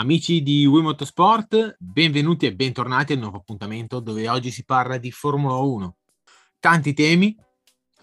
[0.00, 5.10] Amici di Wii Motorsport, benvenuti e bentornati al nuovo appuntamento dove oggi si parla di
[5.10, 5.96] Formula 1.
[6.58, 7.36] Tanti temi,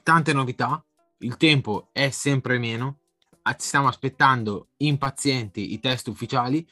[0.04, 0.86] tante novità,
[1.22, 3.00] il tempo è sempre meno,
[3.44, 6.64] ci stiamo aspettando impazienti i test ufficiali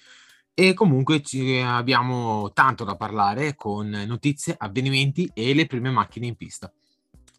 [0.53, 1.23] e comunque
[1.63, 6.71] abbiamo tanto da parlare con notizie, avvenimenti e le prime macchine in pista.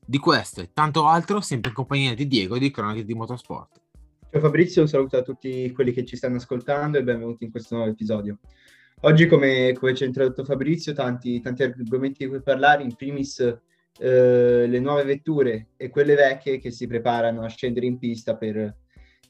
[0.04, 3.85] Di questo e tanto altro, sempre in compagnia di Diego di Cronache di Motorsport.
[4.28, 7.76] Ciao Fabrizio, un saluto a tutti quelli che ci stanno ascoltando e benvenuti in questo
[7.76, 8.38] nuovo episodio.
[9.02, 13.38] Oggi, come, come ci ha introdotto Fabrizio, tanti, tanti argomenti di cui parlare, in primis
[13.38, 18.76] eh, le nuove vetture e quelle vecchie che si preparano a scendere in pista per,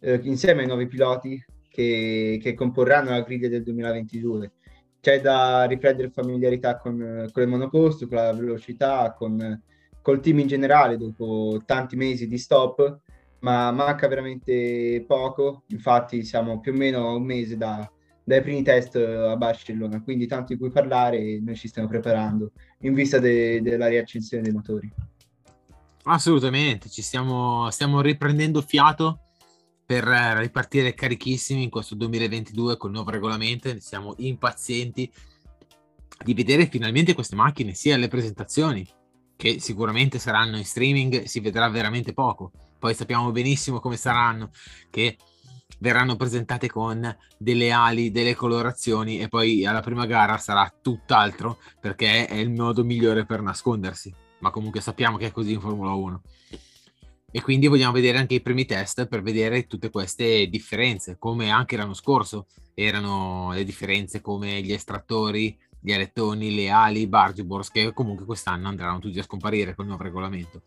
[0.00, 4.52] eh, insieme ai nuovi piloti che, che, comporranno la griglia del 2022.
[4.98, 9.62] C'è da riprendere familiarità con, con le monoposto, con la velocità, con,
[10.00, 13.00] col team in generale dopo tanti mesi di stop
[13.46, 17.88] ma manca veramente poco, infatti siamo più o meno a un mese da,
[18.24, 22.50] dai primi test a Barcellona, quindi tanto di cui parlare e noi ci stiamo preparando
[22.80, 24.92] in vista de, della riaccensione dei motori.
[26.02, 29.20] Assolutamente, ci stiamo, stiamo riprendendo fiato
[29.86, 35.08] per ripartire carichissimi in questo 2022 col nuovo regolamento, siamo impazienti
[36.24, 38.84] di vedere finalmente queste macchine sia alle presentazioni
[39.36, 44.50] che sicuramente saranno in streaming, si vedrà veramente poco poi sappiamo benissimo come saranno,
[44.90, 45.16] che
[45.78, 52.26] verranno presentate con delle ali, delle colorazioni e poi alla prima gara sarà tutt'altro perché
[52.26, 54.14] è il modo migliore per nascondersi.
[54.38, 56.22] Ma comunque sappiamo che è così in Formula 1.
[57.30, 61.76] E quindi vogliamo vedere anche i primi test per vedere tutte queste differenze, come anche
[61.76, 67.92] l'anno scorso erano le differenze come gli estrattori, gli alettoni, le ali, i bargeboards, che
[67.92, 70.62] comunque quest'anno andranno tutti a scomparire con il nuovo regolamento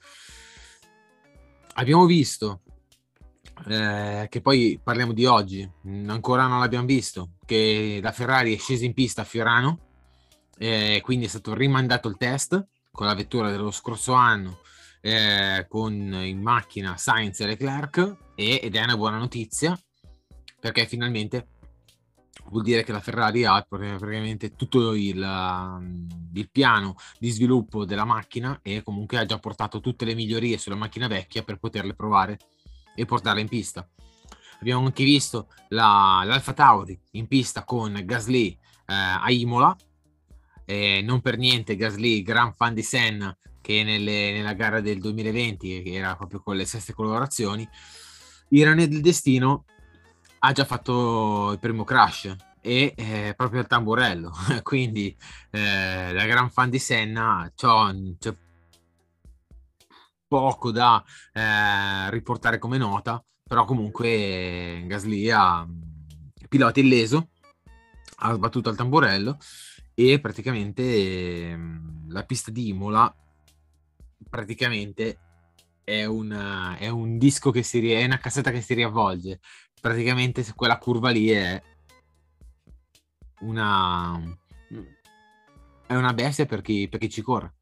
[1.80, 2.62] abbiamo visto
[3.68, 5.70] eh, che poi parliamo di oggi,
[6.08, 9.88] ancora non l'abbiamo visto, che la Ferrari è scesa in pista a Fiorano,
[10.58, 14.60] eh, quindi è stato rimandato il test con la vettura dello scorso anno
[15.02, 19.80] eh, con in macchina Sainz e Leclerc e, ed è una buona notizia
[20.60, 21.48] perché finalmente
[22.50, 28.06] vuol dire che la Ferrari ha praticamente tutto il, um, il, piano di sviluppo della
[28.06, 32.38] macchina e comunque ha già portato tutte le migliorie sulla macchina vecchia per poterle provare
[32.96, 33.88] e portarle in pista.
[34.60, 38.58] Abbiamo anche visto la, l'Alfa Tauri in pista con Gasly eh,
[38.94, 39.76] a Imola,
[40.66, 45.82] e non per niente Gasly, gran fan di Senna, che nelle, nella gara del 2020,
[45.82, 47.68] che era proprio con le stesse colorazioni,
[48.50, 49.66] Irane del destino
[50.40, 54.32] ha già fatto il primo crash e eh, proprio al tamburello.
[54.64, 55.16] Quindi
[55.52, 58.36] eh, da gran fan di Senna c'ho, c'è
[60.28, 65.68] poco da eh, riportare come nota però comunque Gasly ha
[66.48, 67.30] pilota illeso
[68.18, 69.40] ha sbattuto al tamburello
[69.96, 73.12] e praticamente ehm, la pista di Imola
[74.30, 75.18] praticamente
[75.84, 79.40] è, una, è un disco che si è una cassetta che si riavvolge
[79.80, 81.62] praticamente quella curva lì è
[83.42, 84.38] una
[85.90, 87.54] è una bestia per chi, per chi ci corre.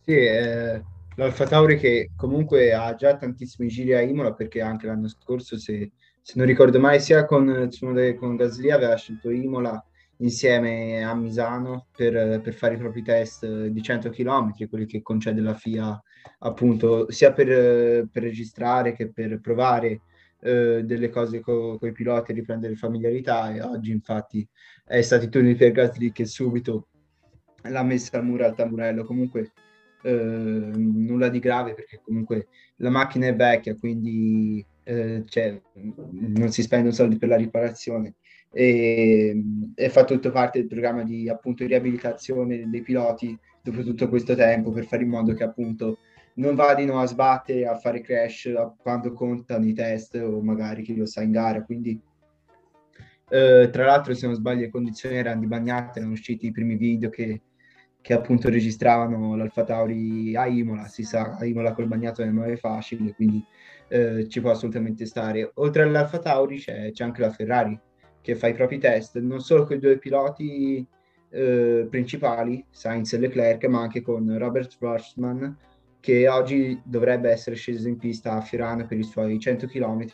[0.00, 0.82] Sì, eh,
[1.14, 5.92] l'Alfa Tauri che comunque ha già tantissimi giri a Imola perché anche l'anno scorso, se,
[6.20, 7.70] se non ricordo mai, sia con,
[8.18, 9.80] con Gasly aveva scelto Imola
[10.16, 15.40] insieme a Misano per, per, fare i propri test di 100 km, quelli che concede
[15.40, 16.02] la FIA
[16.40, 20.00] appunto sia per, per registrare che per provare
[20.44, 24.46] eh, delle cose con i piloti riprendere familiarità e oggi infatti
[24.84, 26.88] è stato il turno per Gasly che subito
[27.62, 29.04] l'ha messa al muro al tamburello.
[29.04, 29.52] Comunque
[30.02, 35.58] eh, nulla di grave perché comunque la macchina è vecchia quindi eh, cioè,
[36.10, 38.16] non si spendono soldi per la riparazione.
[38.52, 39.42] E,
[39.74, 44.70] e fa tutto parte del programma di appunto riabilitazione dei piloti dopo tutto questo tempo
[44.70, 45.98] per fare in modo che appunto
[46.34, 51.06] non vadino a sbattere, a fare crash quando contano i test o magari chi lo
[51.06, 51.62] sa in gara.
[51.62, 52.00] Quindi
[53.30, 56.76] Eh, tra l'altro, se non sbaglio, le condizioni erano di bagnate, erano usciti i primi
[56.76, 57.40] video che,
[58.00, 60.86] che appunto registravano l'Alfa Tauri a Imola.
[60.86, 63.42] Si sa, a Imola col bagnato non è facile, quindi
[63.88, 65.50] eh, ci può assolutamente stare.
[65.54, 67.78] Oltre all'Alfa Tauri c'è, c'è, anche la Ferrari
[68.20, 70.86] che fa i propri test, non solo con i due piloti
[71.30, 75.56] eh, principali, Sainz e Leclerc, ma anche con Robert Schwarzman,
[76.04, 80.04] che oggi dovrebbe essere sceso in pista a Fiorano per i suoi 100 km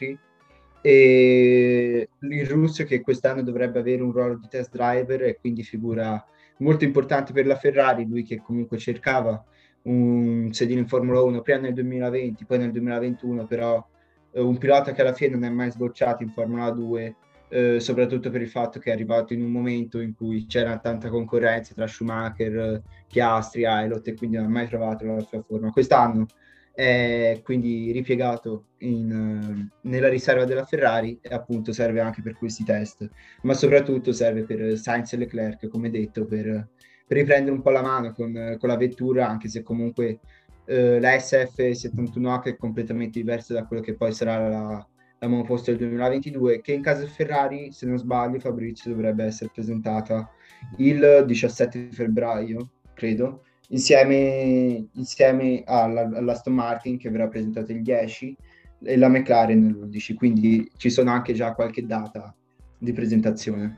[0.82, 6.24] e il russo che quest'anno dovrebbe avere un ruolo di test driver e quindi figura
[6.58, 9.44] molto importante per la Ferrari, lui che comunque cercava
[9.82, 13.84] un sedile in Formula 1 prima nel 2020, poi nel 2021, però
[14.30, 17.16] eh, un pilota che alla fine non è mai sbocciato in Formula 2,
[17.50, 21.08] eh, soprattutto per il fatto che è arrivato in un momento in cui c'era tanta
[21.08, 25.70] concorrenza tra Schumacher, Piastri, Ailot e quindi non ha mai trovato la sua forma.
[25.70, 26.26] Quest'anno
[26.72, 33.08] è quindi ripiegato in, nella riserva della Ferrari e appunto serve anche per questi test,
[33.42, 36.68] ma soprattutto serve per Sainz e Leclerc, come detto, per,
[37.06, 40.20] per riprendere un po' la mano con, con la vettura, anche se comunque
[40.66, 44.88] eh, la SF71H è completamente diversa da quello che poi sarà la,
[45.20, 50.30] la monoposto del 2022, che in caso Ferrari, se non sbaglio, Fabrizio dovrebbe essere presentata
[50.78, 58.36] il 17 febbraio, credo, insieme, insieme alla, all'Aston Martin che verrà presentata il 10
[58.82, 62.34] e la McLaren l'11, quindi ci sono anche già qualche data
[62.78, 63.74] di presentazione.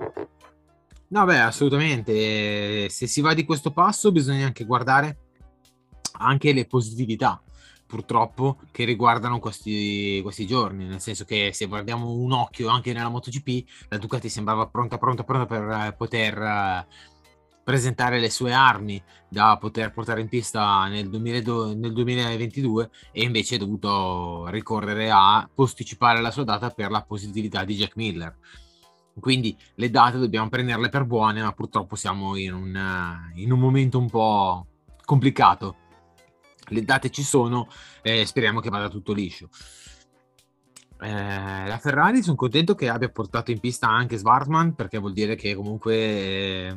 [1.08, 2.88] No, beh, assolutamente.
[2.88, 5.18] Se si va di questo passo bisogna anche guardare
[6.18, 7.42] anche le positività,
[7.92, 10.86] purtroppo, che riguardano questi, questi giorni.
[10.86, 15.24] Nel senso che se guardiamo un occhio anche nella MotoGP, la Ducati sembrava pronta, pronta,
[15.24, 16.86] pronta per poter
[17.62, 23.56] presentare le sue armi da poter portare in pista nel, 2002, nel 2022 e invece
[23.56, 28.34] è dovuto ricorrere a posticipare la sua data per la positività di Jack Miller.
[29.20, 33.98] Quindi le date dobbiamo prenderle per buone, ma purtroppo siamo in un, in un momento
[33.98, 34.66] un po'
[35.04, 35.76] complicato.
[36.72, 37.69] Le date ci sono
[38.02, 39.48] e speriamo che vada tutto liscio.
[41.00, 45.34] Eh, la Ferrari sono contento che abbia portato in pista anche Svartman perché vuol dire
[45.34, 46.76] che comunque eh,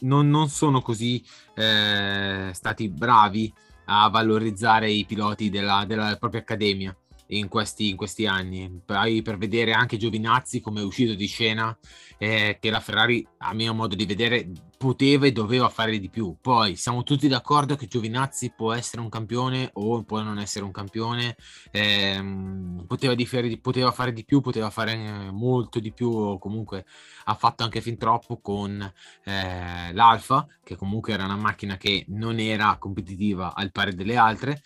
[0.00, 3.52] non, non sono così eh, stati bravi
[3.86, 6.94] a valorizzare i piloti della, della propria accademia
[7.30, 8.80] in questi, in questi anni.
[8.84, 11.76] Poi per vedere anche Giovinazzi come è uscito di scena,
[12.18, 16.36] eh, che la Ferrari, a mio modo di vedere, poteva e doveva fare di più.
[16.40, 20.70] Poi siamo tutti d'accordo che Giovinazzi può essere un campione o può non essere un
[20.70, 21.36] campione,
[21.70, 26.84] eh, poteva, differe, poteva, fare di più, poteva fare molto di più, o comunque
[27.24, 28.80] ha fatto anche fin troppo con
[29.24, 34.62] eh, l'Alfa, che comunque era una macchina che non era competitiva al pari delle altre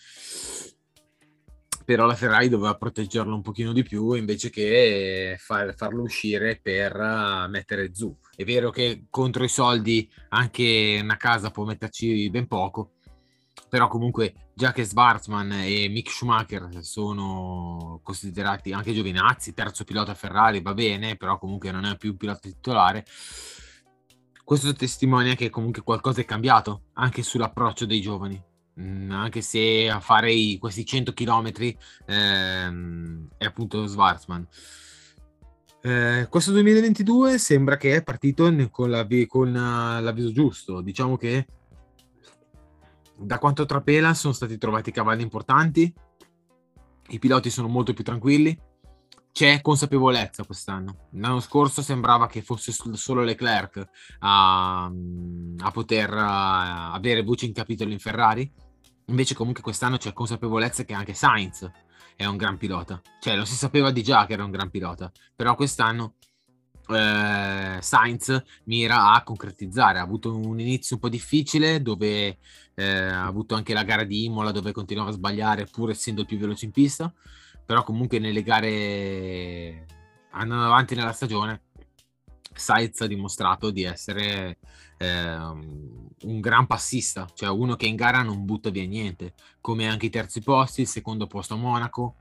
[1.85, 6.97] però la Ferrari doveva proteggerlo un pochino di più invece che far, farlo uscire per
[6.97, 8.17] uh, mettere Zu.
[8.35, 12.93] È vero che contro i soldi anche una casa può metterci ben poco,
[13.69, 20.63] però comunque già che Schwarzman e Mick Schumacher sono considerati anche Giovinazzi, terzo pilota Ferrari,
[20.63, 23.05] va bene, però comunque non è più un pilota titolare.
[24.43, 30.01] Questo testimonia che comunque qualcosa è cambiato anche sull'approccio dei giovani Mm, anche se a
[30.01, 31.53] fare i, questi 100 km
[32.07, 34.47] ehm, è appunto Schwarzman.
[35.81, 40.81] Eh, questo 2022 sembra che è partito con, la, con l'avviso giusto.
[40.81, 41.47] Diciamo che
[43.17, 45.93] da quanto trapela sono stati trovati cavalli importanti,
[47.09, 48.59] i piloti sono molto più tranquilli,
[49.31, 51.09] c'è consapevolezza quest'anno.
[51.13, 53.89] L'anno scorso sembrava che fosse solo Leclerc
[54.21, 58.51] a, a poter a avere voce in capitolo in Ferrari
[59.07, 61.71] Invece comunque quest'anno c'è consapevolezza che anche Sainz
[62.17, 63.01] è un gran pilota.
[63.21, 66.15] Cioè lo si sapeva di già che era un gran pilota, però quest'anno
[66.89, 69.99] eh, Sainz mira a concretizzare.
[69.99, 72.39] Ha avuto un inizio un po' difficile dove
[72.75, 76.27] eh, ha avuto anche la gara di Imola dove continuava a sbagliare pur essendo il
[76.27, 77.13] più veloce in pista,
[77.65, 79.87] però comunque nelle gare
[80.31, 81.64] andando avanti nella stagione
[82.55, 84.59] Sainz ha dimostrato di essere
[84.99, 90.07] eh, un gran passista, cioè uno che in gara non butta via niente, come anche
[90.07, 92.17] i terzi posti, il secondo posto a Monaco.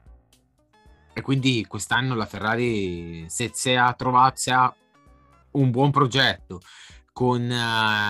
[1.14, 4.76] E quindi quest'anno la Ferrari, se, se ha trovato se ha
[5.52, 6.62] un buon progetto
[7.12, 7.48] con uh,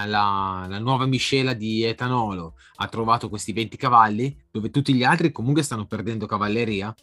[0.07, 5.33] la, la, nuova miscela di etanolo, ha trovato questi 20 cavalli, dove tutti gli altri
[5.33, 6.95] comunque stanno perdendo cavalleria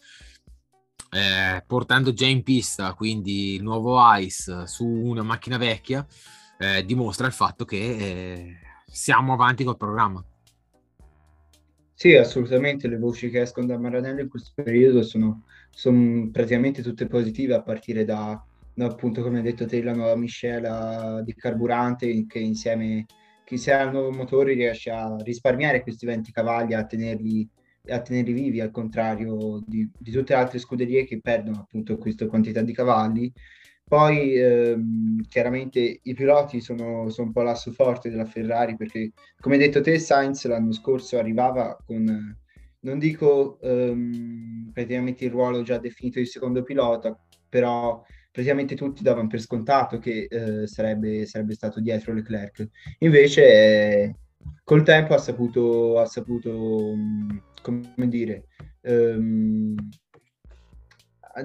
[1.09, 6.05] eh, portando già in pista quindi il nuovo ICE su una macchina vecchia,
[6.57, 8.55] eh, dimostra il fatto che eh,
[8.85, 10.23] siamo avanti col programma.
[11.93, 15.43] Sì, assolutamente, le voci che escono da Maranello in questo periodo sono
[15.73, 18.41] sono praticamente tutte positive a partire da,
[18.73, 23.05] da, appunto come hai detto te la nuova miscela di carburante che insieme,
[23.43, 27.47] che insieme al nuovo motore riesce a risparmiare questi 20 cavalli a tenerli,
[27.91, 32.27] a tenerli vivi al contrario di, di tutte le altre scuderie che perdono appunto questa
[32.27, 33.31] quantità di cavalli
[33.91, 39.55] poi ehm, chiaramente i piloti sono, sono, un po' l'asso forte della Ferrari perché come
[39.55, 42.37] hai detto te Sainz l'anno scorso arrivava con,
[42.81, 47.19] non dico ehm, praticamente il ruolo già definito di secondo pilota,
[47.49, 52.67] però praticamente tutti davano per scontato che eh, sarebbe, sarebbe, stato dietro Leclerc.
[52.99, 54.15] Invece eh,
[54.63, 56.93] col tempo ha saputo, ha saputo
[57.61, 58.47] come dire,
[58.81, 59.75] ehm,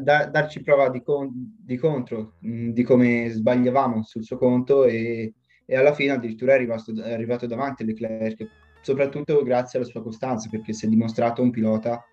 [0.00, 5.34] da, darci prova di, con, di contro, mh, di come sbagliavamo sul suo conto e,
[5.64, 8.46] e alla fine addirittura è arrivato, è arrivato davanti Leclerc,
[8.80, 12.04] soprattutto grazie alla sua costanza, perché si è dimostrato un pilota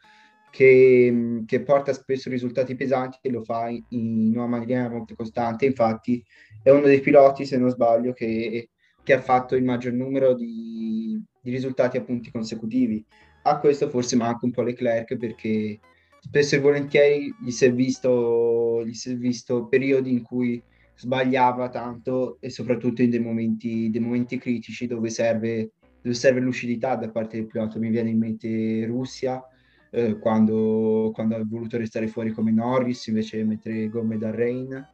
[0.49, 5.65] che, che, porta spesso risultati pesanti e lo fa in, in, una maniera molto costante.
[5.65, 6.23] Infatti
[6.61, 8.69] è uno dei piloti, se non sbaglio, che,
[9.01, 13.03] che ha fatto il maggior numero di, di, risultati a punti consecutivi.
[13.45, 15.79] A questo forse manca un po' Leclerc perché
[16.19, 20.61] spesso e volentieri gli si è visto, gli si è visto periodi in cui
[20.95, 25.71] sbagliava tanto e soprattutto in dei momenti, dei momenti critici dove serve,
[26.01, 27.79] dove serve lucidità da parte del pilota.
[27.79, 29.43] Mi viene in mente Russia,
[29.91, 34.87] eh, quando, quando, ha voluto restare fuori come Norris invece mettere gomme da Rain,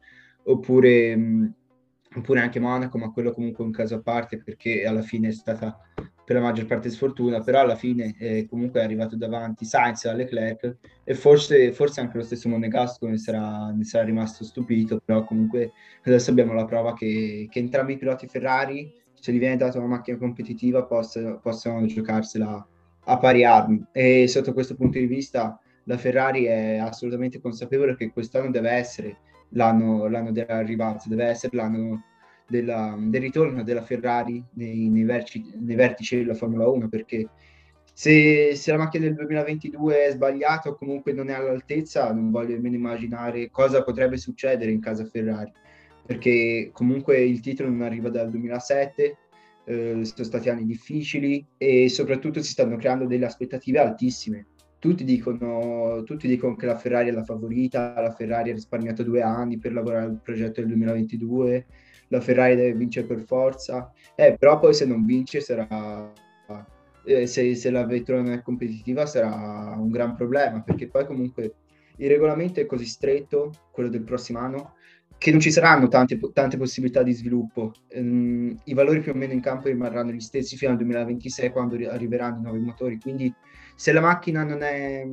[0.44, 1.54] oppure, mh,
[2.16, 5.32] oppure anche Monaco, ma quello comunque è un caso a parte perché alla fine è
[5.32, 5.78] stata
[6.30, 10.12] per la maggior parte sfortuna, però alla fine eh, comunque è arrivato davanti Sainz a
[10.12, 15.24] Leclerc e forse, forse anche lo stesso Monegasco ne sarà, ne sarà, rimasto stupito, però
[15.24, 15.72] comunque
[16.04, 19.88] adesso abbiamo la prova che, che entrambi i piloti Ferrari, se gli viene data una
[19.88, 22.68] macchina competitiva, possano giocarsela
[23.06, 23.84] a pari armi.
[23.90, 29.18] E sotto questo punto di vista la Ferrari è assolutamente consapevole che quest'anno deve essere
[29.48, 32.04] l'anno, l'anno della rivalsa, deve essere l'anno
[32.50, 37.28] della, del ritorno della Ferrari nei, nei, vertici, nei, vertici, della Formula 1 perché
[37.92, 42.54] se, se, la macchina del 2022 è sbagliata o comunque non è all'altezza non voglio
[42.54, 45.52] nemmeno immaginare cosa potrebbe succedere in casa Ferrari
[46.04, 49.16] perché comunque il titolo non arriva dal 2007
[49.70, 54.46] eh, sono stati anni difficili e soprattutto si stanno creando delle aspettative altissime.
[54.80, 59.20] Tutti dicono, tutti dicono che la Ferrari è la favorita, la Ferrari ha risparmiato due
[59.20, 61.66] anni per lavorare al progetto del 2022
[62.10, 66.12] la Ferrari deve vincere per forza, eh, però poi se non vince sarà,
[67.04, 71.54] eh, se, se, la vettura non è competitiva sarà un gran problema, perché poi comunque
[71.96, 74.74] il regolamento è così stretto, quello del prossimo anno,
[75.18, 77.74] che non ci saranno tante, tante possibilità di sviluppo.
[77.94, 81.76] Um, I valori più o meno in campo rimarranno gli stessi fino al 2026 quando
[81.88, 83.32] arriveranno i nuovi motori, quindi
[83.76, 85.06] se la macchina non è,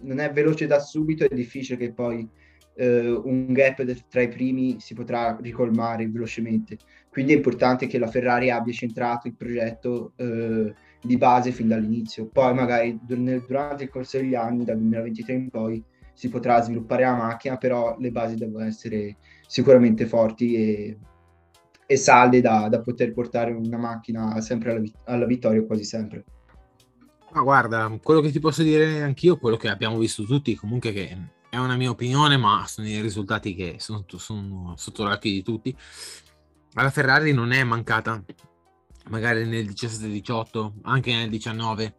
[0.00, 2.28] non è veloce da subito è difficile che poi
[2.74, 6.78] eh, un gap tra i primi si potrà ricolmare velocemente.
[7.10, 12.26] Quindi è importante che la Ferrari abbia centrato il progetto eh, di base fin dall'inizio.
[12.26, 17.14] Poi magari durante il corso degli anni, dal 2023 in poi, si potrà sviluppare la
[17.14, 20.98] macchina, però le basi devono essere sicuramente forti e,
[21.86, 26.24] e salde da, da, poter portare una macchina sempre alla, alla vittoria, quasi sempre.
[27.32, 31.16] Ma guarda, quello che ti posso dire anch'io, quello che abbiamo visto tutti, comunque che
[31.52, 35.76] è una mia opinione, ma sono i risultati che sono, sono sotto l'occhio di tutti.
[36.72, 38.24] Alla Ferrari non è mancata,
[39.10, 41.96] magari nel 17-18, anche nel 19,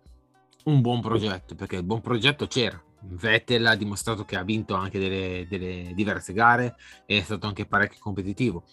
[0.63, 2.81] un buon progetto, perché il buon progetto c'era.
[3.01, 7.67] Vettel ha dimostrato che ha vinto anche delle, delle diverse gare e è stato anche
[7.67, 8.63] parecchio competitivo.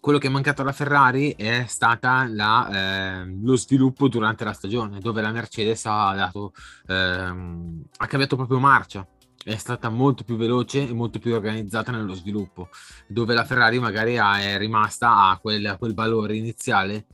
[0.00, 4.98] Quello che è mancato alla Ferrari è stata la, eh, lo sviluppo durante la stagione,
[4.98, 6.52] dove la Mercedes ha, dato,
[6.88, 9.06] eh, ha cambiato proprio marcia
[9.46, 12.68] è stata molto più veloce e molto più organizzata nello sviluppo,
[13.06, 17.06] dove la Ferrari magari è rimasta a quel, a quel valore iniziale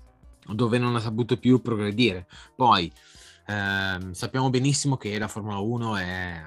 [0.47, 2.27] dove non ha saputo più progredire.
[2.57, 2.91] Poi
[3.47, 6.43] ehm, sappiamo benissimo che la Formula 1 è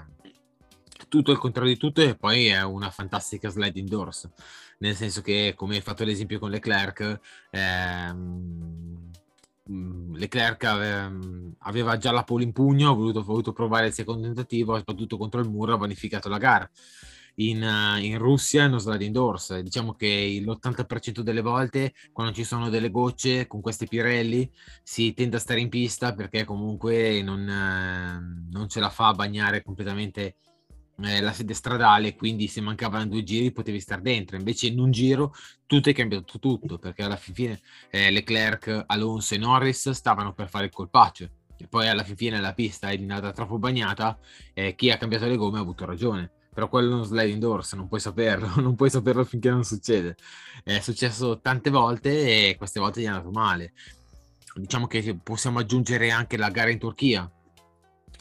[1.08, 4.28] tutto il contrario di tutto e poi è una fantastica sliding doors,
[4.80, 7.20] nel senso che come hai fatto l'esempio con Leclerc,
[7.52, 9.12] ehm,
[9.68, 10.64] Leclerc
[11.60, 15.18] aveva già la pole in pugno, ha voluto, voluto, provare il secondo tentativo, ha sbattuto
[15.18, 16.70] contro il muro, ha vanificato la gara.
[17.38, 17.62] In,
[18.00, 23.46] in Russia non sliding doors, diciamo che l'80% delle volte quando ci sono delle gocce
[23.46, 24.50] con questi Pirelli
[24.84, 27.44] si tende a stare in pista perché comunque non,
[28.50, 30.36] non ce la fa a bagnare completamente
[31.04, 34.92] eh, la sede stradale, quindi se mancavano due giri potevi stare dentro, invece in un
[34.92, 35.34] giro
[35.66, 37.60] tutto è cambiato tutto, perché alla fine
[37.90, 42.54] eh, Leclerc, Alonso e Norris stavano per fare il colpaccio, e poi alla fine la
[42.54, 44.18] pista è diventata troppo bagnata
[44.54, 46.30] e chi ha cambiato le gomme ha avuto ragione.
[46.56, 50.16] però quello è uno sliding doors, non puoi saperlo, non puoi saperlo finché non succede.
[50.64, 53.74] È successo tante volte e queste volte gli è andato male.
[54.56, 57.30] Diciamo che possiamo aggiungere anche la gara in Turchia,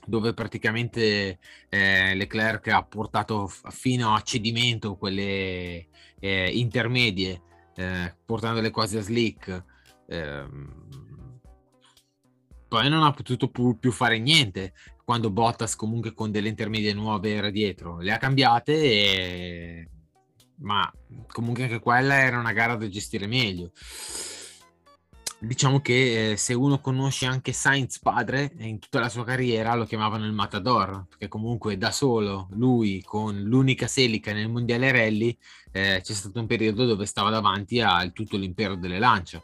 [0.06, 5.86] dove praticamente eh, Leclerc ha portato fino a cedimento quelle
[6.20, 7.42] eh, intermedie,
[7.74, 9.64] eh, portandole quasi a slick.
[10.08, 10.82] Ehm,
[12.68, 14.72] poi non ha potuto più, più fare niente
[15.04, 17.98] quando Bottas comunque con delle intermedie nuove era dietro.
[18.00, 19.88] Le ha cambiate e...
[20.56, 20.90] ma
[21.28, 23.70] comunque anche quella era una gara da gestire meglio
[25.38, 29.84] diciamo che eh, se uno conosce anche Sainz padre in tutta la sua carriera lo
[29.84, 35.36] chiamavano il Matador perché comunque da solo lui con l'unica selica nel mondiale rally
[35.72, 39.42] eh, c'è stato un periodo dove stava davanti a tutto l'impero delle lancia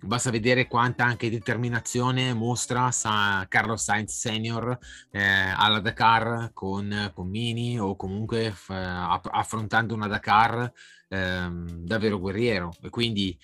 [0.00, 4.76] basta vedere quanta anche determinazione mostra Sa- Carlos Sainz senior
[5.10, 10.70] eh, alla Dakar con, con Mini o comunque f- affrontando una Dakar
[11.08, 12.72] ehm, davvero guerriero.
[12.82, 13.36] E quindi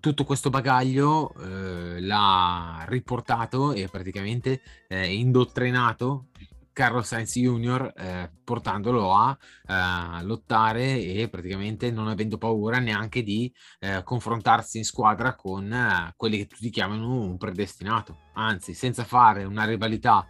[0.00, 6.28] tutto questo bagaglio eh, l'ha riportato e praticamente eh, indottrinato
[6.72, 7.92] Carlos Sainz Jr.
[7.94, 9.36] Eh, portandolo a
[9.66, 16.14] eh, lottare e praticamente non avendo paura neanche di eh, confrontarsi in squadra con eh,
[16.16, 20.26] quelli che tutti chiamano un predestinato, anzi senza fare una rivalità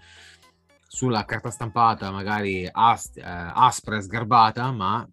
[0.87, 5.09] sulla carta stampata magari as- eh, aspra e sgarbata, ma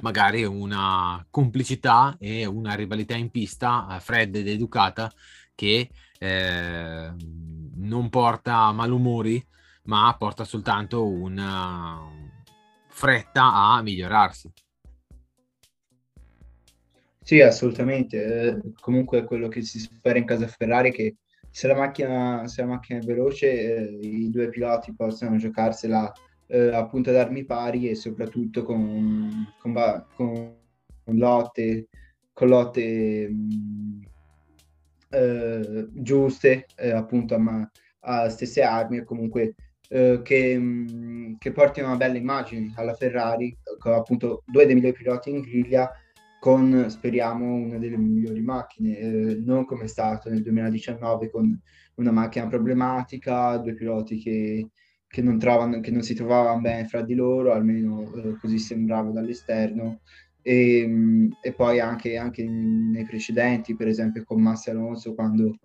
[0.00, 5.12] magari una complicità e una rivalità in pista eh, fredda ed educata
[5.54, 7.12] che eh,
[7.76, 9.44] non porta malumori
[9.84, 11.98] ma porta soltanto una
[12.88, 14.52] fretta a migliorarsi.
[17.22, 18.24] Sì, assolutamente.
[18.24, 21.16] Eh, comunque quello che si spera in casa Ferrari è che
[21.50, 26.12] se la macchina, se la macchina è veloce, eh, i due piloti possano giocarsela
[26.48, 29.72] eh, appunto ad armi pari e soprattutto con, con,
[30.14, 31.88] con, lotte,
[32.32, 34.00] con lotte mh,
[35.10, 37.70] eh, giuste, eh, appunto a,
[38.00, 39.54] a, stesse armi e comunque
[39.88, 44.96] eh, che, mh, che portino una bella immagine alla Ferrari, con appunto due dei migliori
[44.96, 45.90] piloti in griglia
[46.40, 51.60] con speriamo una delle migliori macchine, eh, non come è stato nel 2019 con
[51.96, 54.68] una macchina problematica, due piloti che
[55.08, 59.10] che non, trovano, che non si trovavano bene fra di loro, almeno eh, così sembrava
[59.10, 60.00] dall'esterno.
[60.42, 65.58] E, mm, e poi anche, anche, nei precedenti, per esempio con Massi Alonso, quando,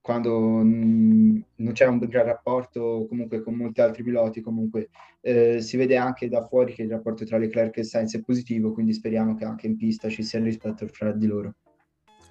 [0.00, 4.90] quando mm, non c'era un gran rapporto comunque con molti altri piloti, comunque
[5.22, 8.72] eh, si vede anche da fuori che il rapporto tra Leclerc e Sainz è positivo,
[8.72, 11.54] quindi speriamo che anche in pista ci sia il rispetto fra di loro.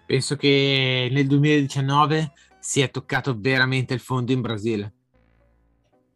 [0.06, 4.94] Penso che nel 2019 si è toccato veramente il fondo in Brasile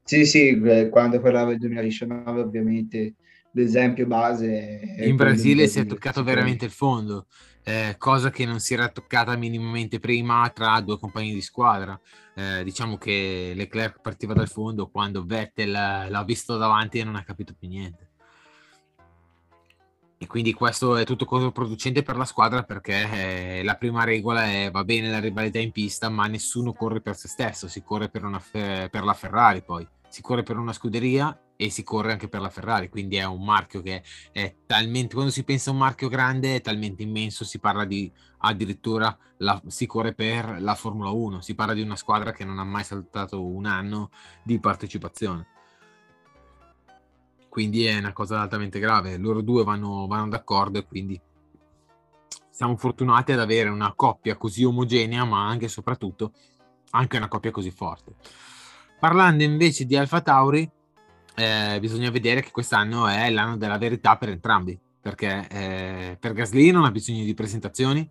[0.04, 3.16] sì, sì, eh, quando parlavo del 2019 ovviamente
[3.54, 7.28] l'esempio base in Brasile si è toccato veramente il fondo,
[7.64, 12.00] eh, cosa che non si era toccata minimamente prima tra due compagni di squadra.
[12.36, 17.24] Eh, diciamo che Leclerc partiva dal fondo quando Vettel l'ha visto davanti e non ha
[17.24, 18.13] capito più niente.
[20.24, 24.72] E quindi questo è tutto controproducente per la squadra perché eh, la prima regola è
[24.72, 28.24] va bene la rivalità in pista, ma nessuno corre per se stesso, si corre per,
[28.24, 32.40] una, per la Ferrari poi si corre per una scuderia e si corre anche per
[32.40, 36.08] la Ferrari, quindi è un marchio che è talmente, quando si pensa a un marchio
[36.08, 41.42] grande è talmente immenso, si parla di addirittura, la, si corre per la Formula 1,
[41.42, 44.12] si parla di una squadra che non ha mai saltato un anno
[44.44, 45.48] di partecipazione.
[47.54, 51.22] Quindi è una cosa altamente grave, loro due vanno, vanno d'accordo e quindi
[52.50, 56.32] siamo fortunati ad avere una coppia così omogenea, ma anche e soprattutto
[56.90, 58.16] anche una coppia così forte.
[59.00, 60.68] Parlando invece di Alfa Tauri,
[61.36, 66.72] eh, bisogna vedere che quest'anno è l'anno della verità per entrambi, perché eh, per Gasly
[66.72, 68.10] non ha bisogno di presentazioni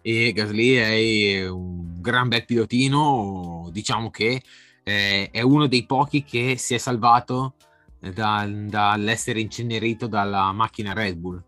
[0.00, 4.40] e Gasly è un gran bel pilotino, diciamo che
[4.82, 7.55] eh, è uno dei pochi che si è salvato
[8.12, 11.42] da, dall'essere incenerito dalla macchina Red Bull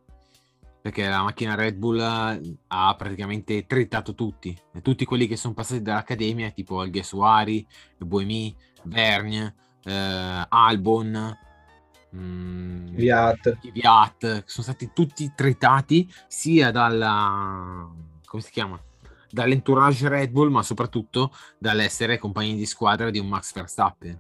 [0.80, 5.82] perché la macchina Red Bull eh, ha praticamente tritato tutti, tutti quelli che sono passati
[5.82, 7.66] dall'accademia, tipo Alguersuari,
[7.98, 11.36] Buemi, Vergne, eh, Albon,
[12.16, 13.58] mm, Viat.
[13.70, 17.86] Viat, sono stati tutti tritati sia dalla
[18.24, 18.80] come si chiama?
[19.30, 24.18] dall'entourage Red Bull, ma soprattutto dall'essere compagni di squadra di un Max Verstappen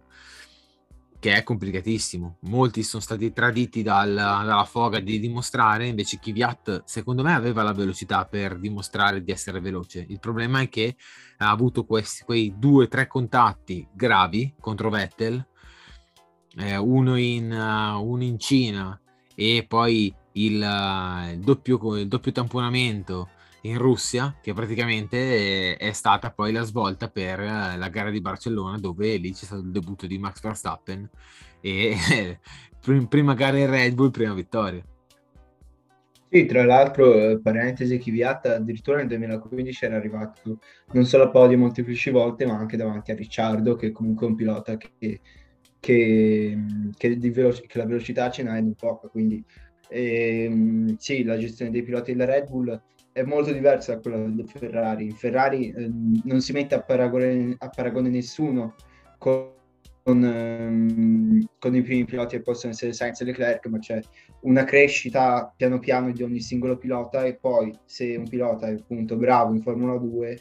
[1.28, 2.38] che è complicatissimo.
[2.42, 7.72] Molti sono stati traditi dal, dalla foga di dimostrare, invece Kvyat secondo me aveva la
[7.72, 10.06] velocità per dimostrare di essere veloce.
[10.08, 10.96] Il problema è che
[11.38, 15.46] ha avuto questi, quei due o tre contatti gravi contro Vettel
[16.56, 18.98] eh, uno, in, uh, uno in Cina
[19.34, 23.28] e poi il, uh, il, doppio, il doppio tamponamento
[23.62, 28.78] in Russia, che praticamente è, è, stata poi la svolta per la gara di Barcellona,
[28.78, 31.08] dove lì c'è stato il debutto di Max Verstappen
[31.60, 32.38] e
[33.08, 34.82] prima gara in Red Bull, prima vittoria.
[36.30, 40.58] Sì, tra l'altro, eh, parentesi chiviata, addirittura nel 2015 era arrivato
[40.92, 44.36] non solo a podio molteplici volte, ma anche davanti a Ricciardo, che comunque è un
[44.36, 45.20] pilota che,
[45.80, 46.58] che,
[46.94, 49.08] che, veloci- che la velocità ce n'ha in poca.
[49.08, 49.42] Quindi
[49.88, 52.78] ehm, sì, la gestione dei piloti della Red Bull
[53.18, 55.10] è molto diversa da quella del Ferrari.
[55.10, 58.74] Ferrari ehm, non si mette a paragone, a paragone nessuno
[59.18, 59.56] con
[60.08, 64.00] con, ehm, con, i primi piloti che possono essere Sainz e Leclerc, ma c'è
[64.40, 69.16] una crescita piano piano di ogni singolo pilota e poi se un pilota è appunto
[69.16, 70.40] bravo in Formula 2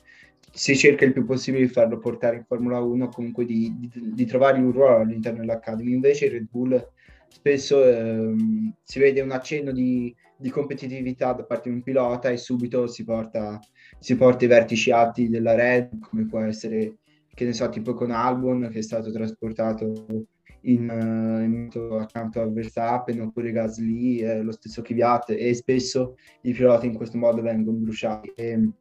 [0.54, 4.26] si cerca il più possibile di farlo portare in Formula 1 comunque di, di, di
[4.26, 6.92] trovare un ruolo all'interno dell'Academy invece Red Bull
[7.28, 12.38] spesso ehm, si vede un accenno di, di, competitività da parte di un pilota e
[12.38, 13.60] subito si porta,
[14.00, 16.98] si porta i vertici alti della Red come può essere
[17.38, 20.26] che ne so, tipo con Albon che è stato trasportato
[20.62, 21.70] in, uh, in
[22.00, 27.20] accanto a Verstappen oppure Gasly, eh, lo stesso Kvyat e spesso i piloti in questo
[27.20, 28.32] modo vengono bruciati.
[28.36, 28.72] E,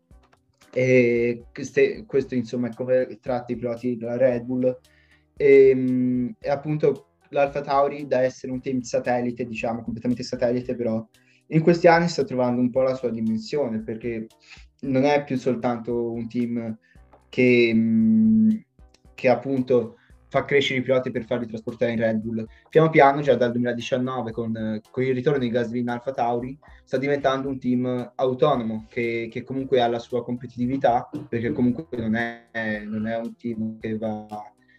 [0.73, 4.79] e queste, questo insomma è come tratta i piloti della Red Bull
[5.37, 11.07] e, e appunto l'Alfa Tauri da essere un team satellite, diciamo completamente satellite, però
[11.49, 14.27] in questi anni sta trovando un po' la sua dimensione perché
[14.81, 16.77] non è più soltanto un team
[17.29, 18.51] che, mm,
[19.15, 19.97] che appunto
[20.29, 22.47] fa crescere i piloti per farli trasportare in Red Bull.
[22.69, 26.99] Piano piano, già dal 2019, con, con il ritorno di Gasly in Alfa Tauri, sta
[26.99, 32.83] diventando un team autonomo che, che, comunque ha la sua competitività, perché comunque non è,
[32.85, 34.27] non è un team che va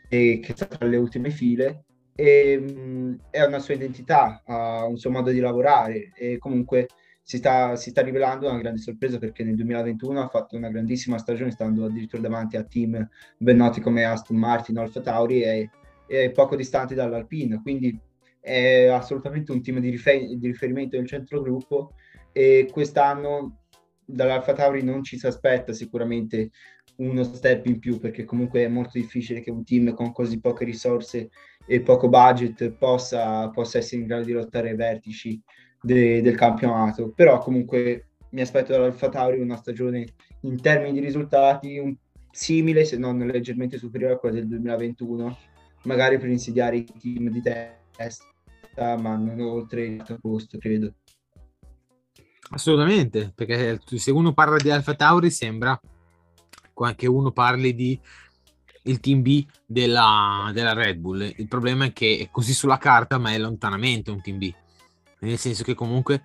[0.09, 1.85] e che sta tra le ultime file.
[2.19, 6.87] E, mm, è una sua identità, ha un suo modo di lavorare e comunque
[7.21, 11.19] si sta, si sta, rivelando una grande sorpresa perché nel 2021 ha fatto una grandissima
[11.19, 15.69] stagione stando addirittura davanti a team ben noti come Aston Martin, Alfa Tauri e,
[16.07, 17.61] e poco distanti dall'Alpine.
[17.61, 17.99] Quindi
[18.39, 21.93] è assolutamente un team di, rifer- di riferimento del centro gruppo
[22.31, 23.59] e quest'anno
[24.05, 26.51] dall'Alfa Tauri non ci si aspetta sicuramente
[26.97, 30.65] uno step in più perché comunque è molto difficile che un team con così poche
[30.65, 31.29] risorse
[31.65, 35.39] e poco budget possa, possa essere in grado di lottare ai vertici
[35.81, 40.05] de- del campionato, però comunque mi aspetto dall'Alfa Tauri una stagione
[40.41, 41.95] in termini di risultati un,
[42.37, 45.37] simile, se non leggermente superiore a quella del 2021,
[45.83, 50.93] magari per insidiare i team di testa, ma non oltre il posto, credo.
[52.51, 55.77] Assolutamente, perché se uno parla di Alfa Tauri sembra
[56.95, 57.99] che uno parli di
[58.83, 61.33] il team B della, della Red Bull.
[61.35, 64.53] Il problema è che è così sulla carta, ma è lontanamente un team B
[65.19, 66.23] nel senso che comunque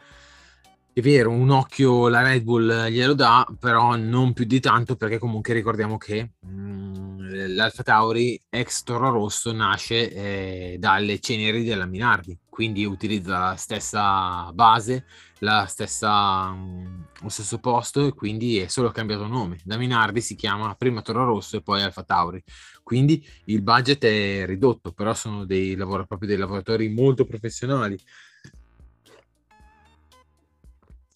[0.92, 5.18] è vero, un occhio la Red Bull glielo dà, però non più di tanto perché
[5.18, 11.86] comunque ricordiamo che mh, mm, l'Alfa Tauri ex Toro Rosso nasce eh, dalle ceneri della
[11.86, 15.06] Minardi, quindi utilizza la stessa base,
[15.42, 19.58] la stessa, mm, lo stesso posto e quindi è solo cambiato nome.
[19.64, 22.42] Da Minardi si chiama prima Toro Rosso e poi Alfa Tauri.
[22.82, 27.98] Quindi il budget è ridotto, però sono dei, lavoro, proprio dei lavoratori molto professionali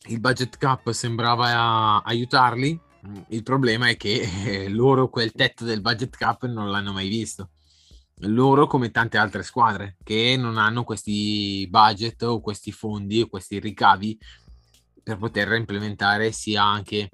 [0.08, 2.78] il budget cap sembrava aiutarli,
[3.28, 7.50] il problema è che eh, loro quel tetto del budget cap non l'hanno mai visto.
[8.20, 13.59] Loro, come tante altre squadre, che non hanno questi budget o questi fondi o questi
[13.59, 14.18] ricavi
[15.02, 17.11] per poter implementare sia anche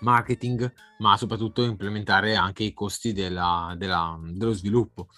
[0.00, 5.08] marketing, ma soprattutto implementare anche i costi della, della, dello sviluppo.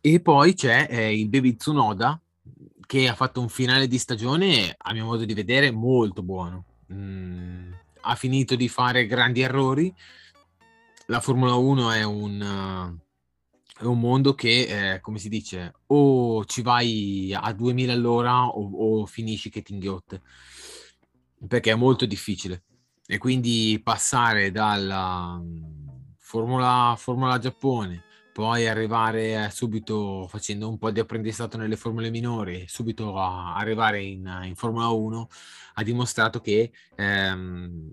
[0.00, 2.20] E poi c'è eh, il Baby Tsunoda,
[2.86, 6.64] che ha fatto un finale di stagione, a mio modo di vedere, molto buono.
[6.92, 9.92] Mm, ha finito di fare grandi errori.
[11.06, 13.09] La Formula 1 è un, uh,
[13.80, 19.00] è un mondo che, eh, come si dice, o ci vai a 2000 all'ora o,
[19.00, 20.20] o finisci che ti inghiotte,
[21.48, 22.64] perché è molto difficile.
[23.06, 25.64] E quindi passare dalla mm,
[26.18, 32.64] Formula, Formula Giappone poi arrivare eh, subito facendo un po' di apprendistato nelle formule minori,
[32.68, 35.28] subito a arrivare in, in Formula 1,
[35.74, 37.90] ha dimostrato che ehm,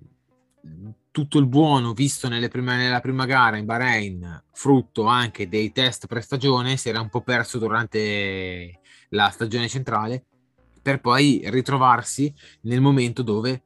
[1.17, 6.77] tutto il buono visto prime, nella prima gara in Bahrain, frutto anche dei test pre-stagione,
[6.77, 10.25] si era un po' perso durante la stagione centrale,
[10.79, 13.63] per poi ritrovarsi nel momento dove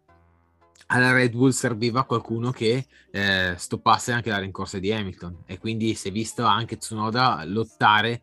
[0.86, 5.44] alla Red Bull serviva qualcuno che eh, stoppasse anche la rincorsa di Hamilton.
[5.46, 8.22] E quindi si è visto anche Tsunoda lottare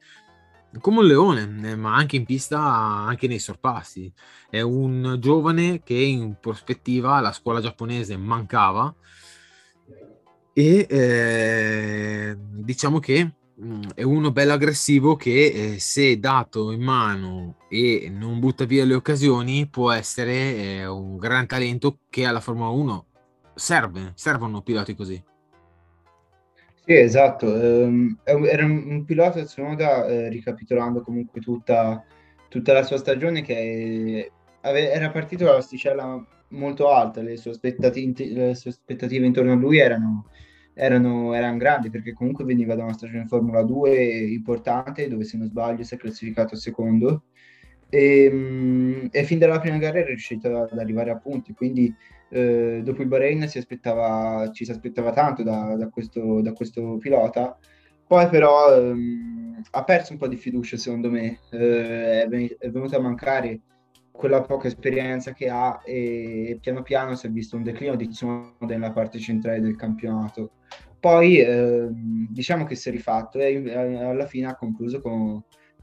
[0.80, 4.12] come un leone, eh, ma anche in pista, anche nei sorpassi.
[4.50, 8.94] È un giovane che in prospettiva la scuola giapponese mancava
[10.52, 17.58] e eh, diciamo che mh, è uno bello aggressivo che eh, se dato in mano
[17.68, 22.70] e non butta via le occasioni può essere eh, un gran talento che alla Formula
[22.70, 23.06] 1
[23.54, 25.22] serve, servono piloti così.
[26.88, 27.54] Sì, esatto.
[27.54, 32.02] Ehm, era un, un pilota Tsunoda, eh, ricapitolando comunque tutta,
[32.48, 38.54] tutta la sua stagione, che ave- era partito dall'asticella molto alta, le sue, aspettati- le
[38.54, 40.28] sue aspettative intorno a lui erano,
[40.72, 45.36] erano, erano grandi, perché comunque veniva da una stagione in Formula 2 importante, dove se
[45.36, 47.24] non sbaglio si è classificato secondo,
[47.90, 51.94] e, mh, e fin dalla prima gara è riuscito ad arrivare a punti, quindi
[52.30, 56.96] eh, dopo il Bahrain si aspettava, ci si aspettava tanto da, da, questo, da questo,
[56.98, 57.58] pilota,
[58.06, 62.70] poi però ehm, ha perso un po' di fiducia secondo me, eh, è, ven- è
[62.70, 63.60] venuta a mancare
[64.10, 68.66] quella poca esperienza che ha e piano piano si è visto un declino di Tsunoda
[68.66, 70.52] nella parte centrale del campionato.
[70.98, 75.40] Poi ehm, diciamo che si è rifatto e alla fine ha concluso con,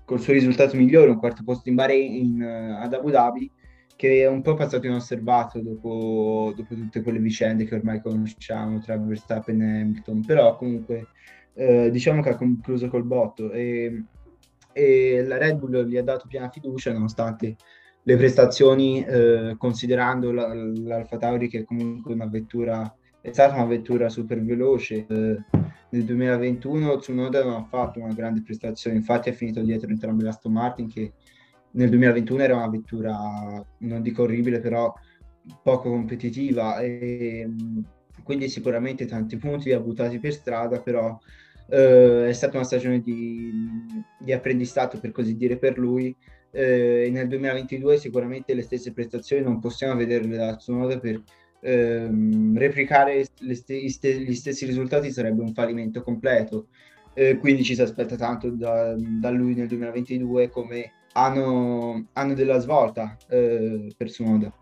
[0.10, 3.50] il suo risultato migliore, un quarto posto in Bahrain in, ad Abu Dhabi
[3.96, 8.98] che è un po' passato inosservato dopo, dopo, tutte quelle vicende che ormai conosciamo tra
[8.98, 11.08] Verstappen e Hamilton, però comunque
[11.54, 14.04] eh, diciamo che ha concluso col botto e,
[14.74, 17.56] e, la Red Bull gli ha dato piena fiducia nonostante
[18.08, 23.66] le prestazioni, eh, considerando la, l'Alfa Tauri che è comunque una vettura, è stata una
[23.66, 25.06] vettura super veloce.
[25.08, 25.38] Eh,
[25.90, 30.52] nel 2021 Tsunoda non ha fatto una grande prestazione, infatti ha finito dietro entrambi l'Aston
[30.52, 31.14] Martin che
[31.76, 33.16] nel 2021 era una vettura,
[33.80, 34.94] non dico orribile, però
[35.62, 37.48] poco competitiva e
[38.24, 41.18] quindi sicuramente tanti punti li ha buttati per strada, però
[41.70, 43.52] eh, è stata una stagione di,
[44.20, 46.16] di, apprendistato per così dire per lui.
[46.52, 51.22] Eh, nel 2022 sicuramente le stesse prestazioni non possiamo vederle da Tsunoda per
[51.60, 56.68] ehm, replicare st- gli stessi risultati sarebbe un fallimento completo.
[57.14, 62.60] Eh, quindi ci si aspetta tanto da, da lui nel 2022 come hanno, hanno della
[62.60, 64.54] svolta eh, per Tsunoda.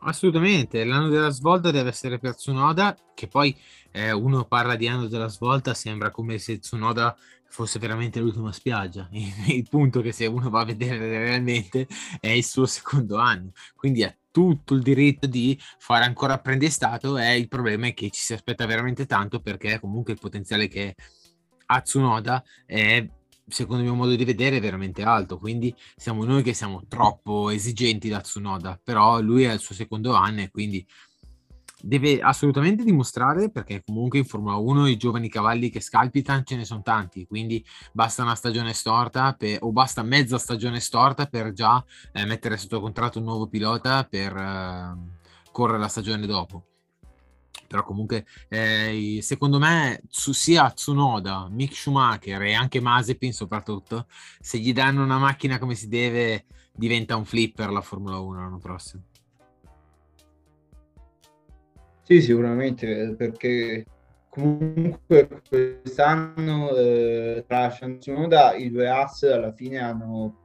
[0.00, 3.56] Assolutamente, l'anno della svolta deve essere per Tsunoda, che poi
[3.90, 7.16] eh, uno parla di anno della svolta, sembra come se Tsunoda
[7.48, 9.08] fosse veramente l'ultima spiaggia.
[9.12, 11.86] Il punto è che se uno va a vedere realmente
[12.20, 17.38] è il suo secondo anno, quindi ha tutto il diritto di fare ancora apprendistato e
[17.38, 20.94] il problema è che ci si aspetta veramente tanto perché comunque il potenziale che
[21.66, 23.06] ha Tsunoda è
[23.46, 25.38] secondo il mio modo di vedere, è veramente alto.
[25.38, 30.14] Quindi siamo noi che siamo troppo esigenti da Tsunoda, però lui è il suo secondo
[30.14, 30.86] anno e quindi
[31.78, 36.64] deve assolutamente dimostrare perché comunque in Formula 1 i giovani cavalli che scalpitano ce ne
[36.64, 41.82] sono tanti, quindi basta una stagione storta per, o basta mezza stagione storta per già
[42.12, 44.96] eh, mettere sotto contratto un nuovo pilota per eh,
[45.52, 46.64] correre la stagione dopo
[47.66, 54.06] però comunque eh, secondo me su, sia Tsunoda, Mick Schumacher e anche Mazepin soprattutto
[54.40, 58.58] se gli danno una macchina come si deve diventa un flipper la Formula 1 l'anno
[58.58, 59.02] prossimo.
[62.02, 63.84] Sì sicuramente perché
[64.28, 70.42] comunque quest'anno eh, tra Tsunoda i due ass alla fine hanno,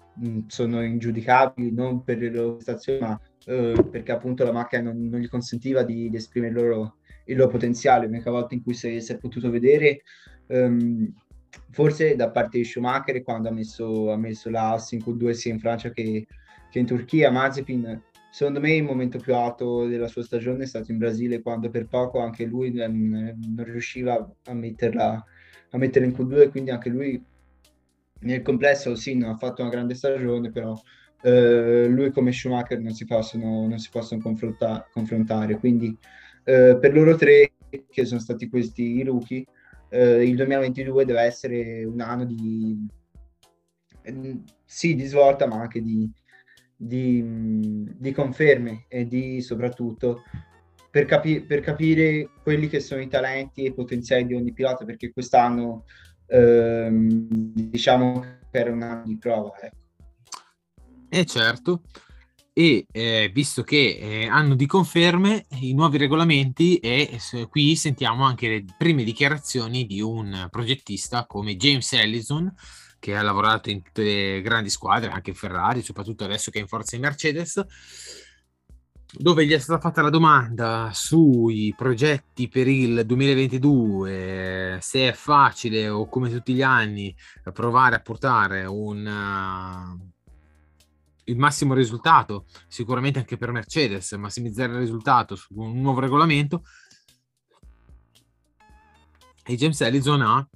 [0.47, 5.19] sono ingiudicabili non per le loro prestazioni ma eh, perché appunto la macchina non, non
[5.19, 8.05] gli consentiva di, di esprimere il loro il loro potenziale.
[8.05, 10.01] L'unica volta in cui si, si è potuto vedere,
[10.47, 11.11] um,
[11.71, 15.51] forse da parte di Schumacher, quando ha messo, ha messo la Haas in Q2 sia
[15.51, 16.27] in Francia che,
[16.69, 20.89] che in Turchia, Mazepin secondo me il momento più alto della sua stagione è stato
[20.91, 25.25] in Brasile quando per poco anche lui non, non riusciva a metterla
[25.71, 27.21] a mettere in Q2 quindi anche lui
[28.21, 30.79] nel complesso sì non ha fatto una grande stagione però
[31.23, 35.95] eh, lui come Schumacher non si possono, non si possono confronta- confrontare quindi
[36.43, 37.53] eh, per loro tre,
[37.89, 39.45] che sono stati questi rookie,
[39.89, 42.87] eh, il 2022 deve essere un anno di,
[44.65, 46.09] sì, di svolta, ma anche di,
[46.75, 47.23] di,
[47.97, 50.23] di conferme e di soprattutto
[50.89, 54.83] per, capi- per, capire quelli che sono i talenti e i potenziali di ogni pilota,
[54.83, 55.85] perché quest'anno
[56.27, 59.51] ehm, diciamo che era un anno di prova.
[61.09, 61.83] Eh certo,
[62.53, 68.25] e eh, visto che eh, hanno di conferme i nuovi regolamenti e eh, qui sentiamo
[68.25, 72.53] anche le prime dichiarazioni di un progettista come James Ellison
[72.99, 76.67] che ha lavorato in tutte le grandi squadre, anche Ferrari, soprattutto adesso che è in
[76.67, 77.65] forza in Mercedes,
[79.11, 85.89] dove gli è stata fatta la domanda sui progetti per il 2022, se è facile
[85.89, 87.15] o come tutti gli anni
[87.51, 89.03] provare a portare un,
[91.25, 96.63] il massimo risultato, sicuramente anche per Mercedes, massimizzare il risultato su un nuovo regolamento.
[99.43, 100.47] E James Ellison ha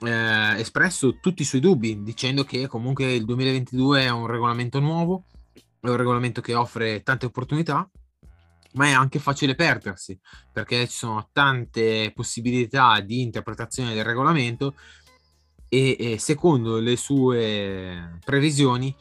[0.00, 5.24] eh, espresso tutti i suoi dubbi, dicendo che comunque il 2022 è un regolamento nuovo,
[5.80, 7.88] è un regolamento che offre tante opportunità,
[8.74, 10.18] ma è anche facile perdersi,
[10.52, 14.74] perché ci sono tante possibilità di interpretazione del regolamento
[15.68, 18.94] e, e secondo le sue previsioni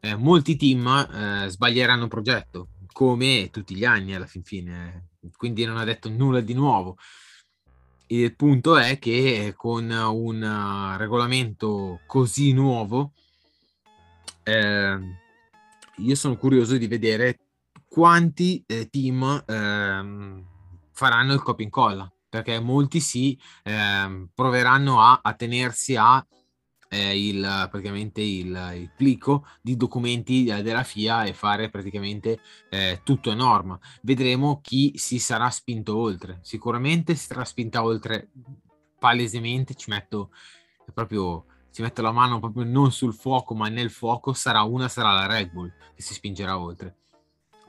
[0.00, 5.76] eh, molti team eh, sbaglieranno progetto, come tutti gli anni alla fin fine, quindi non
[5.76, 6.96] ha detto nulla di nuovo.
[8.06, 13.12] Il punto è che con un regolamento così nuovo,
[14.42, 14.98] eh,
[15.96, 17.38] io sono curioso di vedere
[17.86, 20.44] quanti eh, team ehm,
[20.92, 26.24] faranno il copia e incolla, perché molti sì ehm, proveranno a, a tenersi a
[26.92, 33.30] eh, il, praticamente il, il, plico di documenti della FIA e fare praticamente eh, tutto
[33.30, 33.78] a norma.
[34.02, 36.40] Vedremo chi si sarà spinto oltre.
[36.42, 38.30] Sicuramente si sarà spinta oltre
[38.98, 40.30] palesemente, ci metto
[40.92, 45.12] proprio ci metto la mano proprio non sul fuoco ma nel fuoco sarà una sarà
[45.12, 46.96] la Red Bull che si spingerà oltre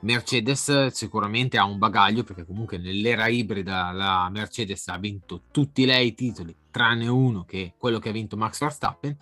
[0.01, 6.07] Mercedes sicuramente ha un bagaglio perché comunque nell'era ibrida la Mercedes ha vinto tutti lei
[6.07, 9.15] i titoli tranne uno che è quello che ha vinto Max Verstappen.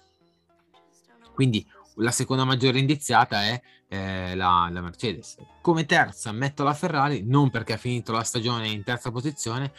[1.34, 5.38] Quindi la seconda maggiore indiziata è eh, la, la, Mercedes.
[5.62, 9.74] Come terza metto la Ferrari non perché ha finito la stagione in terza posizione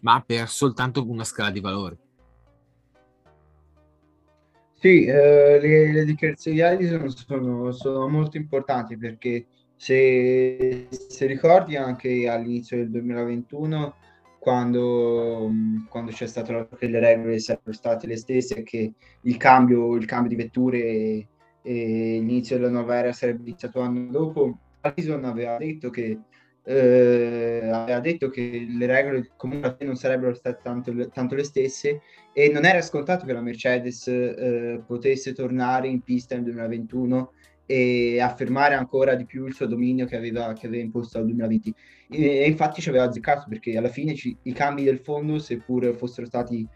[0.00, 1.96] ma per soltanto una scala di valori.
[4.74, 12.28] Sì, eh, le, le dichiarazioni sono, sono, sono molto importanti perché se, se ricordi anche
[12.28, 13.94] all'inizio del 2021,
[14.42, 15.52] quando,
[15.88, 20.30] quando c'è stato che le regole sarebbero state le stesse, che il cambio, il cambio
[20.30, 21.28] di vetture e,
[21.62, 21.72] e
[22.18, 26.18] l'inizio della nuova era sarebbe iniziato l'anno dopo, Alison aveva detto che
[26.64, 32.00] eh, aveva detto che le regole comunque non sarebbero state tanto, tanto, le stesse
[32.32, 37.32] e non era scontato che la Mercedes eh, potesse tornare in pista nel 2021
[37.66, 41.74] e affermare ancora di più il suo dominio che aveva, che aveva imposto al 2020.
[42.10, 45.94] E, e, infatti ci aveva azzeccato perché alla fine ci, i cambi del fondo, seppur
[45.94, 46.66] fossero stati,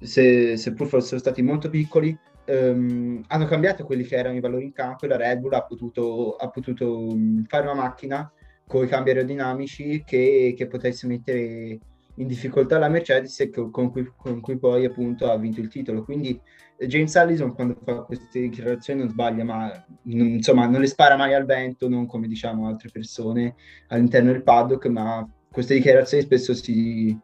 [0.00, 4.72] se, seppur fossero stati molto piccoli, ehm, hanno cambiato quelli che erano i valori in
[4.72, 8.30] campo e la Red Bull ha potuto, ha potuto fare una macchina
[8.66, 11.78] con i cambi aerodinamici che, che potesse mettere
[12.16, 16.04] in difficoltà la Mercedes con cui, con cui poi appunto ha vinto il titolo.
[16.04, 16.40] Quindi
[16.78, 21.34] James Allison quando fa queste dichiarazioni non sbaglia, ma non, insomma non le spara mai
[21.34, 23.54] al vento, non come diciamo altre persone
[23.88, 27.16] all'interno del paddock, ma queste dichiarazioni spesso si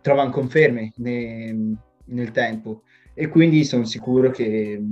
[0.00, 1.76] trovano conferme ne,
[2.06, 2.82] nel tempo
[3.14, 4.82] e quindi sono sicuro che,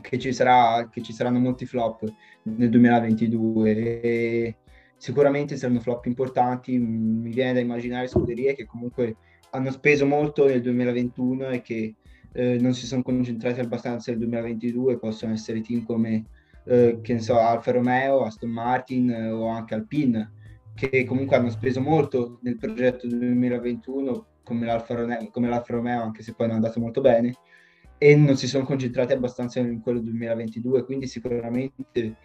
[0.00, 2.04] che, ci sarà, che ci saranno molti flop
[2.42, 4.56] nel 2022 e
[4.98, 9.16] sicuramente saranno flop importanti, mi viene da immaginare scuderie che comunque
[9.50, 11.94] hanno speso molto nel 2021 e che
[12.32, 16.26] eh, non si sono concentrati abbastanza nel 2022, possono essere team come
[16.64, 20.32] eh, che ne so, Alfa Romeo, Aston Martin eh, o anche Alpine,
[20.74, 26.22] che comunque hanno speso molto nel progetto 2021 come l'Alfa, Romeo, come l'Alfa Romeo, anche
[26.22, 27.34] se poi non è andato molto bene,
[27.98, 32.16] e non si sono concentrati abbastanza in quello 2022, quindi sicuramente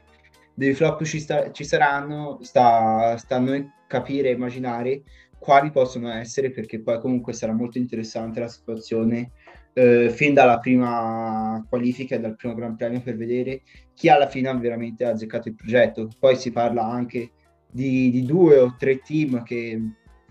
[0.54, 5.04] dei flop ci, sta, ci saranno, sta, sta a noi capire e immaginare
[5.40, 9.32] quali possono essere, perché poi comunque sarà molto interessante la situazione
[9.74, 13.64] eh, fin dalla prima qualifica e dal primo Gran Premio per vedere
[13.94, 16.10] chi alla fine ha veramente azzeccato il progetto.
[16.18, 17.32] Poi si parla anche
[17.70, 19.82] di, di due o tre team che,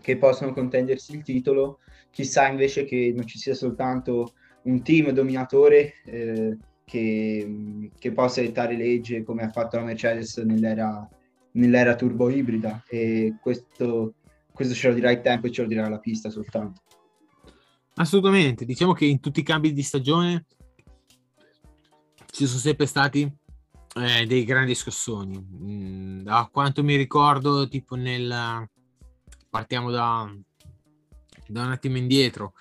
[0.01, 1.81] che, possono contendersi il titolo,
[2.11, 4.33] chissà invece che non ci sia soltanto
[4.63, 11.09] un team dominatore eh, che, che, possa dettare legge come ha fatto la Mercedes nell'era,
[11.53, 14.15] nell'era turbo ibrida e questo,
[14.53, 16.83] questo ce lo dirà il tempo e ce lo dirà la pista soltanto.
[17.95, 20.47] Assolutamente, diciamo che in tutti i cambi di stagione
[22.31, 23.31] ci sono sempre stati
[23.97, 25.39] eh, dei grandi scossoni.
[25.39, 28.67] Mm, da quanto mi ricordo, tipo nel...
[29.51, 30.31] partiamo da,
[31.47, 32.55] da un attimo indietro,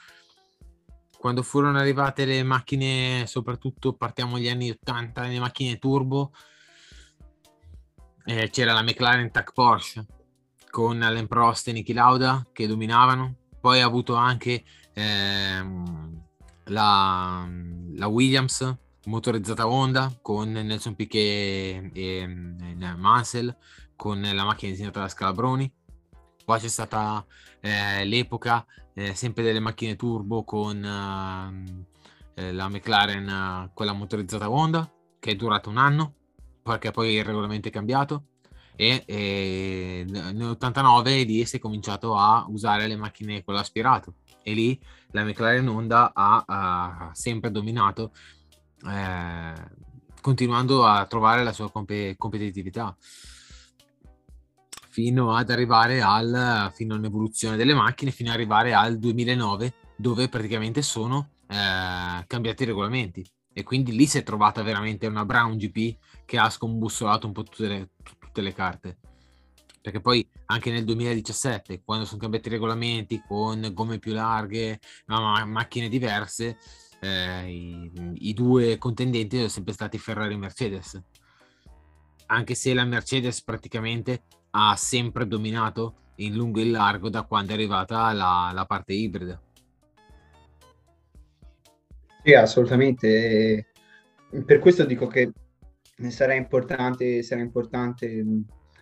[1.21, 6.31] quando furono arrivate le macchine, soprattutto partiamo dagli anni 80, le macchine turbo,
[8.25, 10.03] eh, c'era la McLaren Tech Porsche
[10.71, 13.35] con Allen Prost e Niki Lauda che dominavano.
[13.59, 14.63] Poi ha avuto anche
[14.93, 16.23] ehm,
[16.65, 17.47] la,
[17.93, 23.55] la, Williams motorizzata Honda con Nelson Piquet e, e Mansell
[23.95, 25.71] con la macchina disegnata da Scalabroni.
[26.43, 27.23] Poi c'è stata
[27.59, 31.85] eh, l'epoca eh, sempre delle macchine turbo con eh,
[32.35, 34.89] eh la McLaren, quella motorizzata Honda,
[35.19, 36.13] che è durata un anno,
[36.63, 38.25] perché poi il regolamento è cambiato.
[38.75, 44.79] E, e nell'89 lì si è cominciato a usare le macchine con l'aspirato e lì
[45.11, 48.11] la McLaren Honda ha, ha sempre dominato
[48.87, 49.53] eh,
[50.21, 52.95] continuando a trovare la sua comp- competitività
[54.91, 60.81] fino ad arrivare al, fino all'evoluzione delle macchine, fino ad arrivare al 2009, dove praticamente
[60.81, 63.25] sono eh, cambiati i regolamenti.
[63.53, 67.43] E quindi lì si è trovata veramente una Brown GP che ha scombussolato un po'
[67.43, 67.89] tutte le,
[68.19, 68.97] tutte le carte.
[69.81, 75.43] Perché poi anche nel 2017, quando sono cambiati i regolamenti con gomme più larghe, ma
[75.45, 76.57] macchine diverse,
[76.99, 81.01] eh, i, i, due contendenti sono sempre stati Ferrari e Mercedes.
[82.27, 87.51] Anche se la Mercedes praticamente ha sempre dominato in lungo e in largo da quando
[87.51, 89.41] è arrivata la, la parte ibrida.
[92.23, 93.67] Sì, assolutamente.
[94.45, 95.31] Per questo dico che
[96.09, 98.23] sarà importante, sarà importante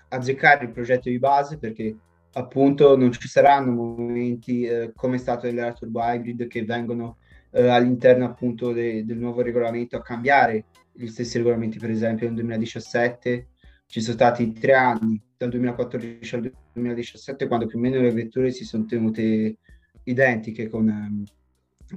[0.10, 1.96] azzeccare il progetto di base perché
[2.34, 7.18] appunto non ci saranno momenti eh, come è stato nella Turbo Hybrid che vengono
[7.52, 12.36] eh, all'interno appunto de- del nuovo regolamento a cambiare gli stessi regolamenti per esempio nel
[12.36, 13.48] 2017
[13.90, 18.52] ci sono stati tre anni dal 2014 al 2017 quando più o meno le vetture
[18.52, 19.58] si sono tenute
[20.04, 21.24] identiche con, ehm,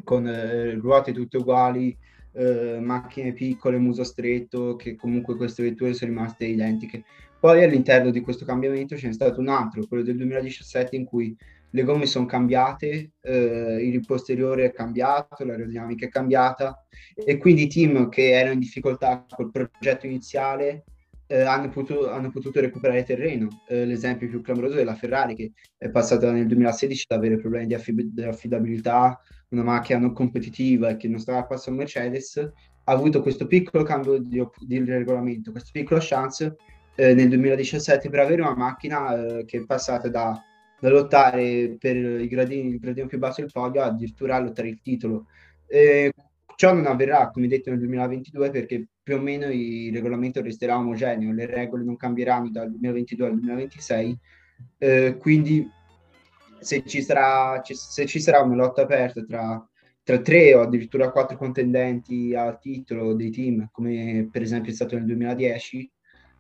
[0.03, 1.95] con eh, ruote tutte uguali,
[2.33, 7.05] eh, macchine piccole, muso stretto, che comunque queste vetture sono rimaste identiche.
[7.39, 11.37] Poi all'interno di questo cambiamento ce n'è stato un altro, quello del 2017 in cui
[11.73, 17.69] le gomme sono cambiate, eh, il posteriore è cambiato, l'aerodinamica è cambiata e quindi i
[17.69, 20.85] team che erano in difficoltà col progetto iniziale
[21.33, 23.63] eh, hanno, potuto, hanno, potuto, recuperare terreno.
[23.67, 27.67] Eh, l'esempio più clamoroso è la Ferrari che è passata nel 2016 ad avere problemi
[27.67, 29.19] di, affib- di affidabilità,
[29.49, 33.83] una macchina non competitiva e che non stava a a Mercedes, ha avuto questo piccolo
[33.83, 36.55] cambio di, di regolamento, questa piccola chance
[36.97, 40.39] eh, nel 2017 per avere una macchina eh, che è passata da,
[40.79, 44.81] da lottare per i gradini, il gradino più basso del podio addirittura a lottare il
[44.83, 45.29] titolo.
[45.67, 46.13] Eh,
[46.57, 51.33] ciò non avverrà, come detto, nel 2022 perché più o meno il regolamento resterà omogeneo,
[51.33, 54.19] le regole non cambieranno dal 2022 al 2026,
[54.79, 55.69] eh, quindi
[56.61, 59.69] se ci, sarà, se ci sarà una lotta aperta tra,
[60.05, 64.95] tra tre o addirittura quattro contendenti al titolo dei team, come per esempio è stato
[64.95, 65.91] nel 2010,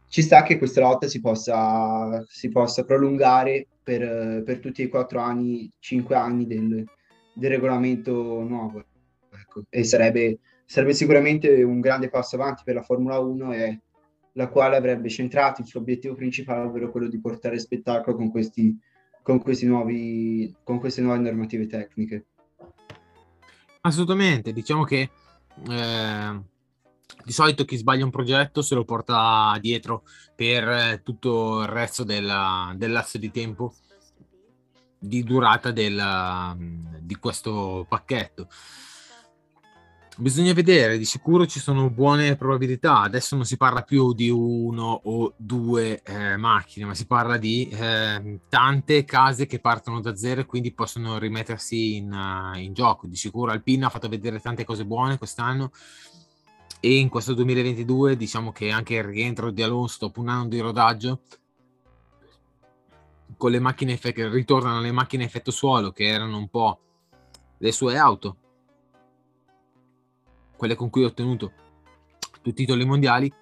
[0.07, 5.21] ci sta che questa lotta si possa, si possa prolungare per, per, tutti i quattro
[5.21, 6.85] anni, cinque anni del,
[7.33, 8.85] del regolamento nuovo.
[9.31, 9.65] Ecco.
[9.71, 10.39] E sarebbe
[10.73, 13.81] sarebbe sicuramente un grande passo avanti per la Formula 1 e
[14.33, 18.75] la quale avrebbe centrato il suo obiettivo principale, ovvero quello di portare spettacolo con, questi,
[19.23, 22.25] con, questi nuovi, con queste nuove normative tecniche.
[23.83, 25.11] Assolutamente, diciamo che
[25.69, 26.41] eh,
[27.23, 30.05] di solito chi sbaglia un progetto se lo porta dietro
[30.35, 33.75] per tutto il resto della, dell'asse di tempo
[34.99, 38.49] di durata del, di questo pacchetto.
[40.19, 43.01] Bisogna vedere, di sicuro ci sono buone probabilità.
[43.01, 47.67] Adesso non si parla più di uno o due eh, macchine, ma si parla di
[47.71, 53.07] eh, tante case che partono da zero e quindi possono rimettersi in, uh, in gioco.
[53.07, 55.71] Di sicuro Alpina ha fatto vedere tante cose buone quest'anno
[56.79, 60.59] e in questo 2022 diciamo che anche il rientro di Alonso dopo un anno di
[60.59, 61.21] rodaggio
[63.37, 66.81] con le macchine che ritornano le macchine effetto suolo che erano un po'
[67.59, 68.42] le sue auto
[70.63, 71.51] quelle con cui ho ottenuto
[72.41, 73.33] due titoli mondiali,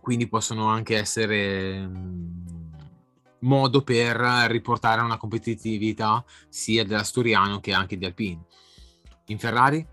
[0.00, 2.72] quindi possono anche essere mm,
[3.42, 4.16] modo per
[4.50, 8.46] riportare una competitività sia dell'Asturiano che anche di Alpine.
[9.26, 9.86] In Ferrari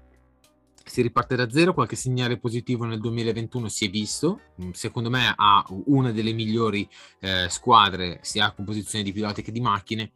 [0.83, 5.31] si riparte da zero, qualche segnale positivo nel 2021 si è visto, mm, secondo me
[5.35, 6.89] ha una delle migliori
[7.19, 10.11] eh, squadre sia a composizione di piloti che di macchine,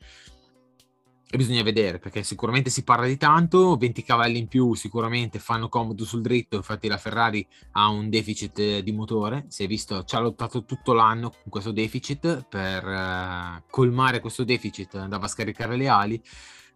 [1.37, 6.03] bisogna vedere perché sicuramente si parla di tanto, 20 cavalli in più sicuramente fanno comodo
[6.03, 10.19] sul dritto, infatti la Ferrari ha un deficit di motore, si è visto, ci ha
[10.19, 15.87] lottato tutto l'anno con questo deficit, per uh, colmare questo deficit andava a scaricare le
[15.87, 16.21] ali,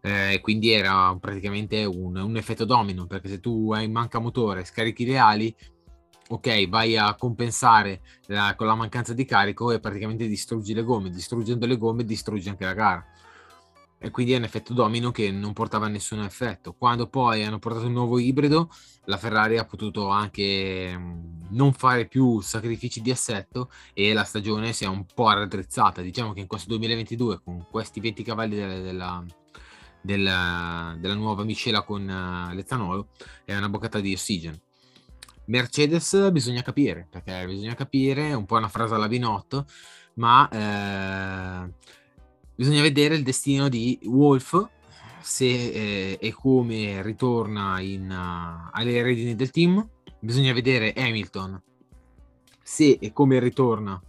[0.02, 5.06] eh, quindi era praticamente un, un, effetto domino, perché se tu hai manca motore, scarichi
[5.06, 5.56] le ali,
[6.30, 11.10] ok, vai a compensare la, con la mancanza di carico e praticamente distruggi le gomme,
[11.10, 13.06] distruggendo le gomme distruggi anche la gara
[14.06, 16.76] e quindi è un effetto domino che non portava a nessun effetto.
[16.78, 18.70] Quando poi hanno portato un nuovo ibrido,
[19.06, 24.74] la Ferrari ha potuto anche mh, non fare più sacrifici di assetto e la stagione
[24.74, 26.04] si è un po' raddrizzata.
[26.04, 29.26] Diciamo che in questo 2022, con questi 20 cavalli della, della,
[30.02, 33.08] della, della nuova miscela con uh, l'etanolo,
[33.44, 34.60] è una boccata di ossigeno.
[35.46, 39.66] Mercedes bisogna capire, perché bisogna capire, un po' una frase alla Binotto,
[40.16, 41.74] ma eh,
[42.56, 44.70] bisogna vedere il destino di Wolf
[45.22, 49.88] se eh, e come ritorna in, uh, alle redini del team.
[50.20, 51.62] Bisogna vedere Hamilton
[52.62, 54.02] se e come ritorna uh,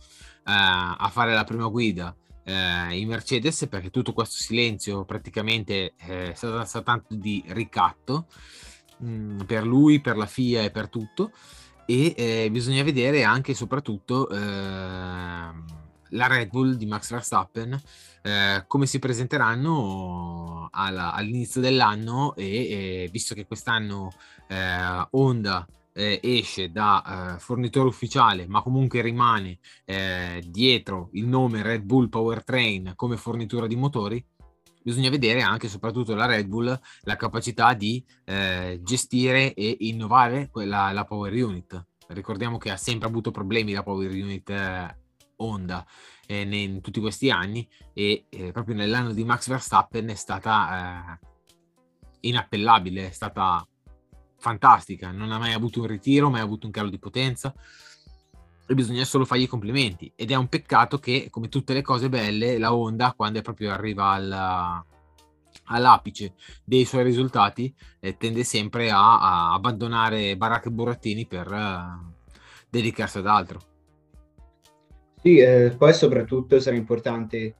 [0.44, 6.82] a fare la prima guida uh, in Mercedes perché tutto questo silenzio praticamente è stato,
[6.82, 8.26] tanto di ricatto
[9.02, 11.32] mm, per lui, per la FIA e per tutto
[11.86, 15.64] e eh, bisogna vedere anche e soprattutto ehm,
[16.10, 17.80] la Red Bull di Max Verstappen
[18.26, 22.44] eh, come si presenteranno alla, all'inizio dell'anno e,
[23.04, 24.10] e, visto che quest'anno
[24.48, 31.62] eh, Honda eh, esce da eh, fornitore ufficiale ma comunque rimane eh, dietro il nome
[31.62, 34.26] Red Bull Powertrain come fornitura di motori
[34.82, 40.90] bisogna vedere anche soprattutto la Red Bull la capacità di eh, gestire e innovare quella,
[40.92, 41.86] la Power Unit.
[42.08, 44.50] Ricordiamo che ha sempre avuto problemi la Power Unit
[45.36, 45.84] Honda
[46.26, 51.26] eh, in tutti questi anni e eh, proprio nell'anno di Max Verstappen è stata eh,
[52.20, 53.66] inappellabile, è stata
[54.38, 57.54] fantastica, non ha mai avuto un ritiro, mai avuto un calo di potenza
[58.68, 62.08] e bisogna solo fargli i complimenti ed è un peccato che come tutte le cose
[62.08, 64.84] belle la Honda quando proprio arriva alla,
[65.66, 72.12] all'apice dei suoi risultati eh, tende sempre a, a, abbandonare baracche e burattini per uh,
[72.68, 73.75] dedicarsi ad altro.
[75.26, 77.56] Sì, eh, poi soprattutto sarà importante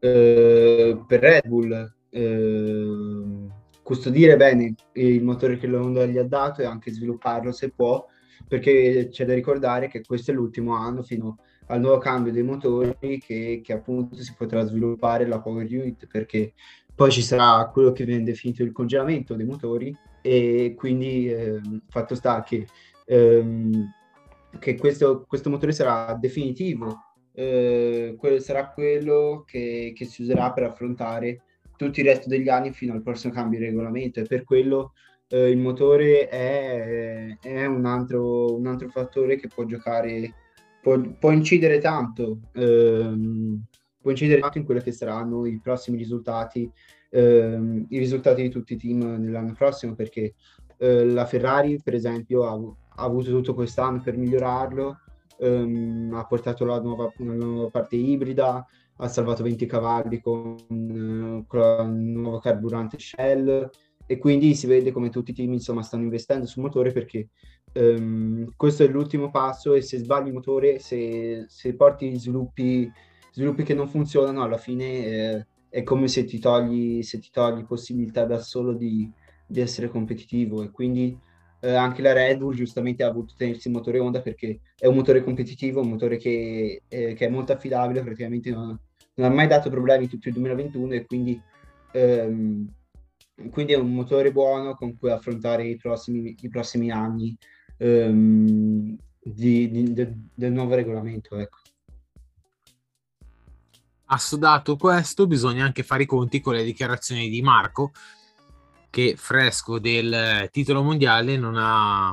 [0.00, 3.46] eh, per Red Bull eh,
[3.84, 8.04] custodire bene il motore che l'Honda gli ha dato e anche svilupparlo se può,
[8.48, 13.20] perché c'è da ricordare che questo è l'ultimo anno fino al nuovo cambio dei motori
[13.20, 16.54] che, che appunto si potrà sviluppare la Power Unit perché
[16.92, 22.16] poi ci sarà quello che viene definito il congelamento dei motori e quindi eh, fatto
[22.16, 22.66] sta che
[23.06, 23.88] ehm,
[24.58, 26.98] che questo, questo motore sarà definitivo,
[27.32, 31.42] eh, que- sarà quello che, che, si userà per affrontare
[31.76, 34.20] tutto il resto degli anni fino al prossimo cambio di regolamento.
[34.20, 34.92] E per quello
[35.28, 40.34] eh, il motore è, è un, altro, un, altro, fattore che può giocare,
[40.82, 43.62] può, può incidere tanto, ehm,
[44.00, 46.70] può incidere tanto in quelli che saranno i prossimi risultati,
[47.10, 50.34] ehm, i risultati di tutti i team nell'anno prossimo perché
[50.78, 52.56] eh, la Ferrari per esempio ha
[52.98, 54.98] ha avuto tutto quest'anno per migliorarlo,
[55.38, 61.46] um, ha portato la nuova, una nuova parte ibrida, ha salvato 20 cavalli con, uh,
[61.46, 63.70] con il nuovo carburante Shell.
[64.10, 67.28] E quindi si vede come tutti i team insomma stanno investendo sul motore perché
[67.74, 72.90] um, questo è l'ultimo passo e se sbagli il motore, se, se porti sviluppi,
[73.32, 77.64] sviluppi che non funzionano, alla fine eh, è come se ti togli, se ti togli
[77.64, 79.08] possibilità da solo di,
[79.46, 80.62] di essere competitivo.
[80.62, 81.16] E quindi
[81.60, 84.94] eh, anche la Red Bull giustamente ha voluto tenersi il motore Honda perché è un
[84.94, 88.78] motore competitivo, un motore che, eh, che è molto affidabile, praticamente non,
[89.14, 91.40] non, ha mai dato problemi tutto il 2021 e quindi,
[91.92, 92.68] ehm,
[93.50, 97.36] quindi, è un motore buono con cui affrontare i prossimi, i prossimi anni
[97.78, 101.36] ehm, di, di, de, del nuovo regolamento.
[101.36, 101.58] Ecco.
[104.10, 107.92] Assodato questo, bisogna anche fare i conti con le dichiarazioni di Marco
[108.90, 112.12] che fresco del titolo mondiale non ha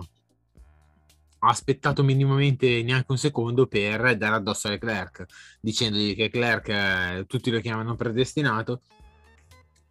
[1.40, 5.26] aspettato minimamente neanche un secondo per dare addosso a Leclerc,
[5.60, 8.82] dicendogli che Leclerc eh, tutti lo chiamano predestinato.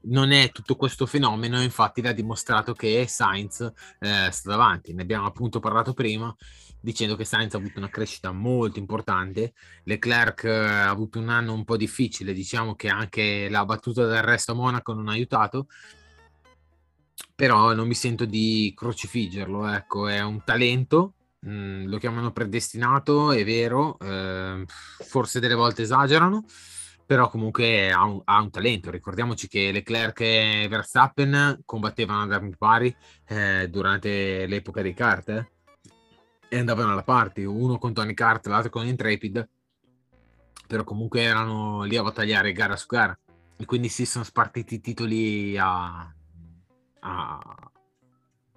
[0.07, 3.61] Non è tutto questo fenomeno, infatti l'ha dimostrato che Sainz
[4.01, 4.93] eh, sta davanti.
[4.93, 6.35] Ne abbiamo appunto parlato prima,
[6.79, 9.55] dicendo che Sainz ha avuto una crescita molto importante.
[9.85, 14.23] Leclerc eh, ha avuto un anno un po' difficile, diciamo che anche la battuta del
[14.23, 15.69] resto a Monaco non ha aiutato
[17.35, 23.33] però non mi sento di crocifiggerlo, ecco, è un talento, mh, mm, lo chiamano predestinato,
[23.33, 26.45] è vero, eh, forse delle volte esagerano,
[27.07, 28.91] però comunque ha un, ha un, talento.
[28.91, 32.95] Ricordiamoci che Leclerc e Verstappen combattevano ad armi pari
[33.29, 35.49] eh, durante l'epoca dei kart eh,
[36.49, 39.49] e andavano alla parte, uno con Tony Kart, l'altro con Intrepid,
[40.67, 43.19] però comunque erano lì a battagliare gara su gara
[43.57, 46.13] e quindi si sono spartiti i titoli a,
[47.05, 47.41] a,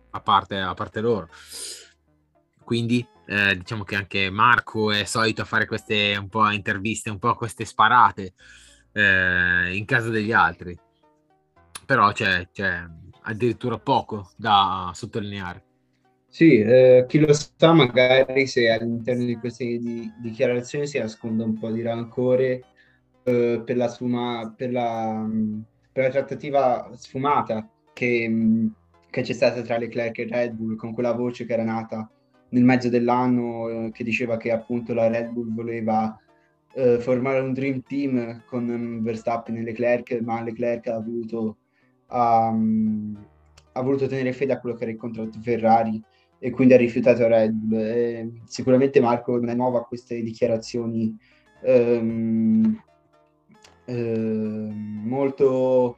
[0.09, 1.29] a, parte, a parte loro.
[2.63, 7.19] Quindi eh, diciamo che anche Marco è solito a fare queste un po' interviste, un
[7.19, 8.33] po' queste sparate
[8.93, 10.77] eh, in casa degli altri.
[11.85, 12.85] però c'è, c'è
[13.23, 15.63] addirittura poco da sottolineare.
[16.27, 21.57] Sì, eh, chi lo sa, magari se all'interno di queste di, dichiarazioni si nasconde un
[21.57, 22.63] po' di rancore
[23.23, 25.25] eh, per, la sfuma, per, la,
[25.91, 27.67] per la trattativa sfumata
[27.97, 28.69] che,
[29.09, 32.07] che, c'è stata tra Leclerc e Red Bull, con quella voce che era nata
[32.49, 36.15] nel mezzo dell'anno eh, che diceva che appunto la Red Bull voleva
[36.75, 41.57] eh, formare un dream team con Verstappen e Leclerc, ma Leclerc ha voluto,
[42.11, 43.17] um,
[43.71, 45.99] ha voluto tenere fede a quello che era il contratto Ferrari
[46.37, 47.79] e quindi ha rifiutato Red Bull.
[47.79, 51.17] E sicuramente Marco non è nuovo a queste dichiarazioni
[51.63, 52.79] ehm,
[53.85, 55.97] ehm, molto,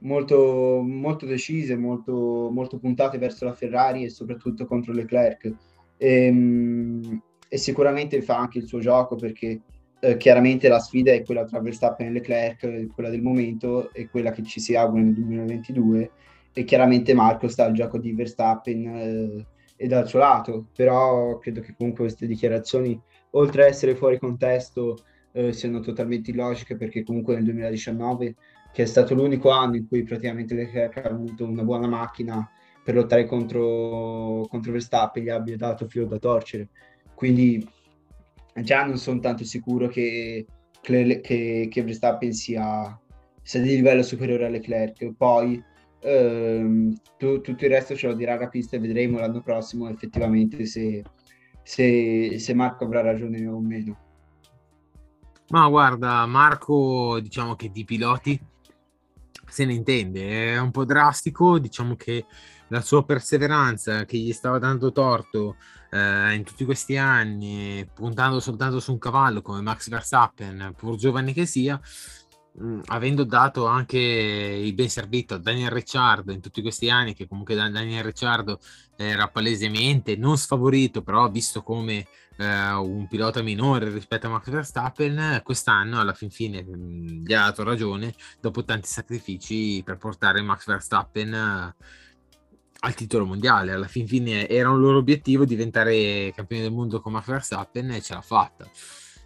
[0.00, 5.52] molto, molto decise, molto, molto puntate verso la Ferrari e soprattutto contro Leclerc.
[5.96, 9.60] E, ehm, e sicuramente fa anche il suo gioco perché
[10.00, 14.30] eh, chiaramente la sfida è quella tra Verstappen e Leclerc, quella del momento e quella
[14.30, 16.10] che ci si augura nel 2022
[16.52, 19.46] e chiaramente Marco sta al gioco di Verstappen eh,
[19.76, 24.98] e dal suo lato, però credo che comunque queste dichiarazioni, oltre a essere fuori contesto,
[25.32, 28.34] eh, siano totalmente illogiche perché comunque nel 2019,
[28.72, 32.48] che è stato l'unico anno in cui praticamente Leclerc ha avuto una buona macchina
[32.84, 36.68] per lottare contro, contro Verstappen, gli abbia dato filo da torcere.
[37.14, 37.66] Quindi
[38.62, 40.46] già non sono tanto sicuro che,
[40.80, 42.98] che, che Verstappen sia,
[43.42, 45.12] sia di livello superiore a Leclerc.
[45.16, 45.62] Poi
[46.00, 50.64] ehm, tu, tutto il resto ce lo dirà la pista e vedremo l'anno prossimo effettivamente
[50.64, 51.02] se,
[51.62, 53.98] se, se Marco avrà ragione o meno.
[55.48, 58.40] Ma guarda, Marco, diciamo che di piloti
[59.46, 62.26] se ne intende, è un po' drastico, diciamo che
[62.68, 65.56] la sua perseveranza che gli stava dando torto
[65.90, 71.32] eh, in tutti questi anni, puntando soltanto su un cavallo come Max Verstappen, pur giovane
[71.32, 71.80] che sia,
[72.58, 77.28] mh, avendo dato anche il ben servito a Daniel Ricciardo in tutti questi anni, che
[77.28, 78.58] comunque Daniel Ricciardo
[78.96, 82.06] era palesemente non sfavorito, però visto come
[82.36, 87.44] eh, un pilota minore rispetto a Max Verstappen, quest'anno alla fin fine mh, gli ha
[87.44, 91.74] dato ragione dopo tanti sacrifici per portare Max Verstappen eh,
[92.80, 93.72] al titolo mondiale.
[93.72, 98.02] Alla fin fine era un loro obiettivo diventare campione del mondo con Max Verstappen e
[98.02, 98.70] ce l'ha fatta.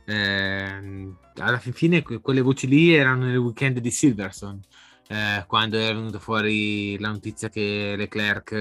[0.05, 4.61] Eh, alla fin fine quelle voci lì erano nel weekend di Silverson,
[5.09, 8.53] eh, quando è venuta fuori la notizia che Leclerc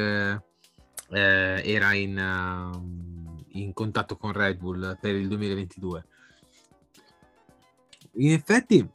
[1.12, 6.06] eh, era in, uh, in contatto con Red Bull per il 2022.
[8.14, 8.88] In effetti,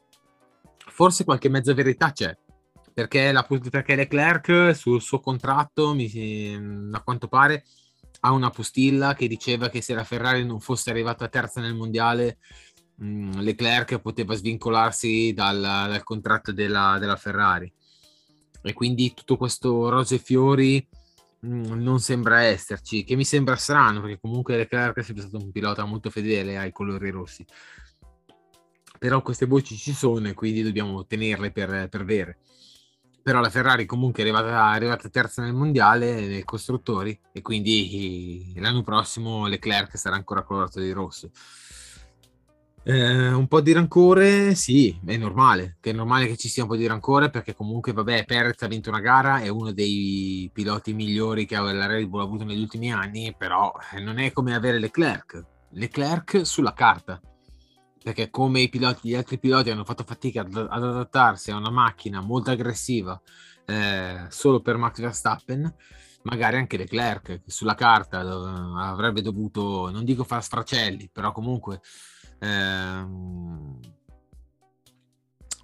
[0.77, 2.35] forse qualche mezza verità c'è,
[2.93, 7.63] perché, la, perché Leclerc sul suo contratto, mi, a quanto pare,
[8.27, 12.39] ha una postilla che diceva che se la Ferrari non fosse arrivata terza nel mondiale,
[12.95, 17.71] mh, mm, Leclerc poteva svincolarsi dal, dal contratto della, della, Ferrari.
[18.61, 20.85] E quindi tutto questo rose e fiori
[21.39, 25.43] mh, mm, non sembra esserci, che mi sembra strano perché comunque Leclerc è sempre stato
[25.43, 27.45] un pilota molto fedele ai colori rossi.
[28.99, 32.39] Però queste voci ci sono e quindi dobbiamo tenerle per, per vere
[33.27, 38.53] però la Ferrari comunque è arrivata, è arrivata terza nel mondiale nei costruttori e quindi
[38.55, 41.29] l'anno prossimo Leclerc sarà ancora colorato di rosso.
[42.83, 46.69] Eh, un po' di rancore, sì, è normale, che è normale che ci sia un
[46.69, 50.93] po' di rancore perché comunque, vabbè, Perez ha vinto una gara, è uno dei piloti
[50.93, 54.55] migliori che la Red Bull ha avuto negli ultimi anni, però eh, non è come
[54.55, 55.43] avere Leclerc.
[55.71, 57.19] Leclerc sulla carta,
[58.01, 61.69] perché come i piloti, gli altri piloti hanno fatto fatica ad, ad adattarsi a una
[61.69, 63.19] macchina molto aggressiva
[63.65, 65.73] eh, solo per Max Verstappen,
[66.23, 71.81] magari anche Leclerc che sulla carta dov- avrebbe dovuto, non dico fare sfracelli, però comunque
[72.39, 73.79] ehm,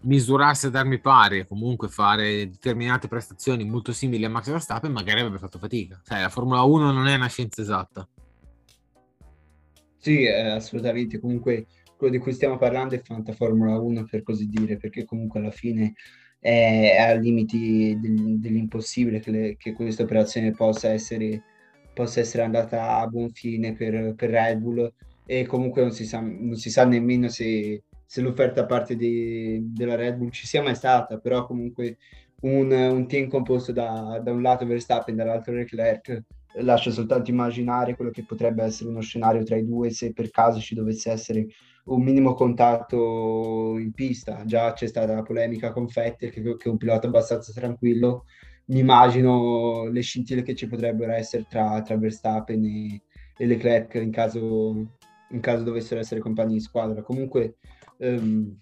[0.01, 5.39] misurarsi ad armi pari comunque fare determinate prestazioni molto simili a Max Verstappen, magari avrebbe
[5.39, 6.01] fatto fatica.
[6.03, 8.07] Cioè, la Formula 1 non è una scienza esatta.
[9.97, 11.19] Sì, eh, assolutamente.
[11.19, 11.65] Comunque
[11.98, 15.52] quello di cui stiamo parlando è Fanta Formula 1 per così dire, perché comunque alla
[15.52, 15.94] fine
[16.39, 21.41] è, ai limiti del, dell'impossibile che, le, che, questa operazione possa essere,
[21.94, 24.91] possa essere andata a buon fine per, per Red Bull.
[25.26, 29.72] E comunque non si sa, non si sa nemmeno se, se l'offerta a parte di,
[29.74, 31.98] della Red Bull ci sia mai stata, però comunque
[32.41, 36.24] un, un team composto da, da un lato Verstappen e dall'altro Leclerc
[36.58, 40.60] lascia soltanto immaginare quello che potrebbe essere uno scenario tra i due se per caso
[40.60, 41.48] ci dovesse essere
[41.86, 44.43] un minimo contatto in pista.
[44.45, 48.25] Già c'è stata la polemica con Vettel, che, che è un pilota abbastanza tranquillo.
[48.65, 53.01] Mi immagino le scintille che ci potrebbero essere tra, tra Verstappen e,
[53.38, 54.88] e Leclerc in caso,
[55.29, 57.01] in caso dovessero essere compagni di squadra.
[57.01, 57.57] Comunque,
[57.97, 58.57] um,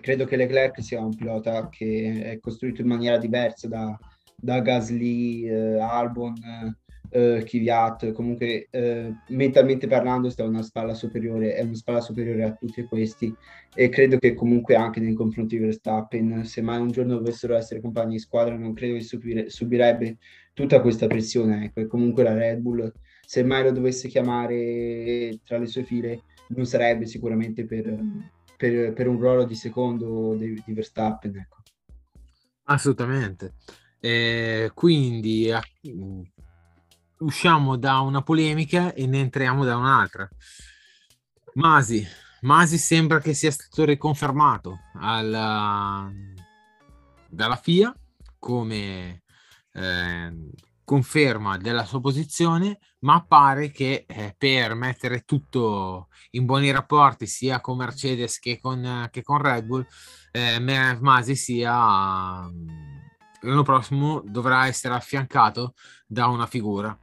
[0.00, 3.96] credo che Leclerc sia un pilota che è costruito in maniera diversa da,
[4.34, 6.76] da Gasly, eh, Albon, eh,
[7.44, 12.82] Kvyat, comunque eh, mentalmente parlando sta una spalla superiore, è una spalla superiore a tutti
[12.84, 13.34] questi
[13.74, 17.80] e credo che comunque anche nei confronti di Verstappen, se mai un giorno dovessero essere
[17.80, 20.18] compagni di squadra, non credo che subire, subirebbe
[20.52, 22.92] tutta questa pressione, ecco, e comunque la Red Bull,
[23.24, 27.98] se mai lo dovesse chiamare tra le sue file, non sarebbe sicuramente per,
[28.56, 31.56] per, per un ruolo di secondo di, di Verstappen, ecco.
[32.64, 33.54] Assolutamente.
[34.00, 35.50] Eh, quindi
[37.18, 40.28] usciamo da una polemica e ne entriamo da un'altra.
[41.54, 42.06] Masi,
[42.42, 46.10] Masi sembra che sia stato riconfermato alla,
[47.28, 47.94] dalla FIA
[48.38, 49.22] come
[49.72, 50.50] eh,
[50.84, 57.60] conferma della sua posizione, ma pare che eh, per mettere tutto in buoni rapporti sia
[57.60, 59.86] con Mercedes che con, che con Red Bull,
[60.30, 60.60] eh,
[61.00, 61.72] Masi sia
[63.40, 65.74] l'anno prossimo dovrà essere affiancato
[66.06, 66.96] da una figura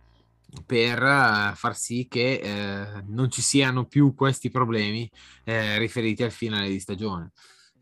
[0.66, 5.10] per uh, far sì che uh, non ci siano più questi problemi
[5.46, 7.32] uh, riferiti al finale di stagione.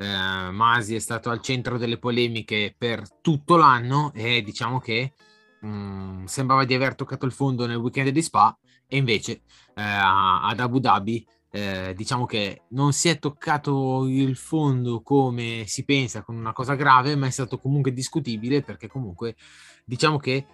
[0.02, 5.14] Masi è stato al centro delle polemiche per tutto l'anno e diciamo che
[5.62, 8.58] um, sembrava di aver toccato il fondo nel weekend di Spa
[8.88, 9.44] e invece
[9.76, 11.24] ad Abu Dhabi
[11.94, 17.16] diciamo che non si è toccato il fondo come si pensa con una cosa grave
[17.16, 19.36] ma è stato comunque discutibile perché comunque
[19.86, 20.48] diciamo che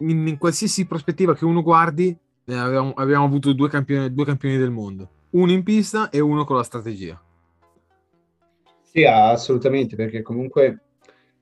[0.00, 4.56] in, in qualsiasi prospettiva che uno guardi, eh, abbiamo, abbiamo, avuto due campioni, due campioni
[4.56, 7.20] del mondo, uno in pista e uno con la strategia.
[8.82, 10.80] Sì, assolutamente, perché comunque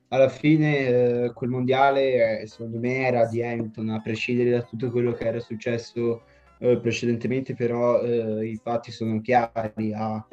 [0.09, 4.91] alla fine eh, quel mondiale eh, secondo me era di Hamilton, a prescindere da tutto
[4.91, 6.23] quello che era successo
[6.59, 9.93] eh, precedentemente, però eh, i fatti sono chiari.
[9.93, 10.25] A,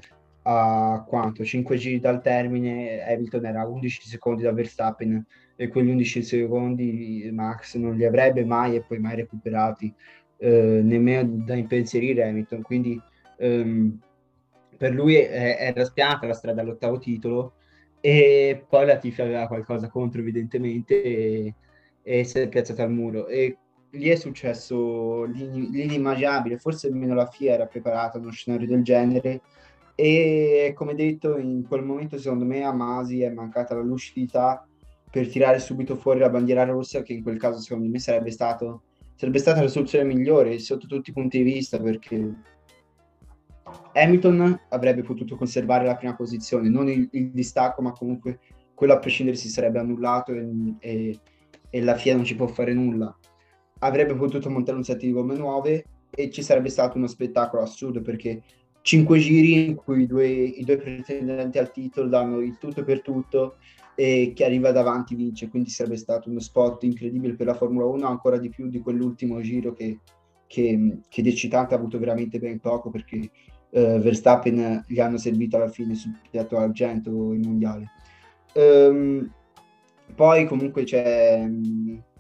[0.49, 1.45] a quanto?
[1.45, 5.25] 5 giri dal termine, Hamilton era 11 secondi da Verstappen
[5.57, 9.93] e quegli 11 secondi Max non li avrebbe mai e poi mai recuperati,
[10.37, 12.63] eh, nemmeno da impensierire Hamilton.
[12.63, 13.01] Quindi
[13.39, 13.99] ehm,
[14.77, 17.55] per lui era spianata la strada all'ottavo titolo
[18.01, 21.55] e poi la Tifi aveva qualcosa contro evidentemente e,
[22.03, 23.27] e si è piazzata al muro.
[23.27, 23.57] E
[23.91, 29.41] lì è successo l'inimmaginabile, forse nemmeno la FIA era preparata a uno scenario del genere
[29.95, 34.67] e come detto in quel momento secondo me a Masi è mancata la lucidità
[35.17, 38.83] per tirare subito fuori la bandiera rossa, che in quel caso secondo me sarebbe, stato,
[39.15, 42.35] sarebbe stata la soluzione migliore sotto tutti i punti di vista, perché
[43.95, 48.41] Hamilton avrebbe potuto conservare la prima posizione, non il, il distacco, ma comunque
[48.75, 51.19] quello a prescindere si sarebbe annullato e, e,
[51.71, 53.19] e, la FIA non ci può fare nulla.
[53.79, 58.03] Avrebbe potuto montare un set di gomme nuove e ci sarebbe stato uno spettacolo assurdo
[58.03, 58.43] perché
[58.83, 63.01] cinque giri in cui i due, i due pretendenti al titolo danno il tutto per
[63.01, 63.57] tutto
[63.97, 68.07] e chi arriva davanti vince, quindi sarebbe stato uno spot incredibile per la Formula 1,
[68.07, 70.01] ancora di più di quell'ultimo giro che,
[70.47, 73.31] che, che di ha avuto veramente ben poco perché
[73.71, 77.91] eh, Verstappen gli hanno servito alla fine sul piatto argento il mondiale.
[78.53, 79.31] Um,
[80.15, 81.49] poi comunque c'è,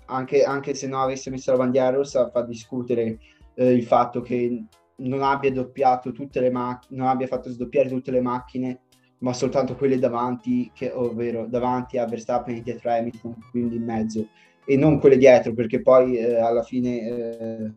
[0.06, 3.18] anche, anche, se non avesse messo la bandiera rossa, fa discutere
[3.54, 4.64] eh, il fatto che
[4.96, 8.80] non abbia doppiato tutte le macchine, non abbia fatto sdoppiare tutte le macchine
[9.18, 13.84] ma soltanto quelle davanti, che, ovvero davanti a Verstappen e dietro a Hamilton, quindi in
[13.84, 14.28] mezzo,
[14.64, 17.72] e non quelle dietro, perché poi eh, alla fine eh,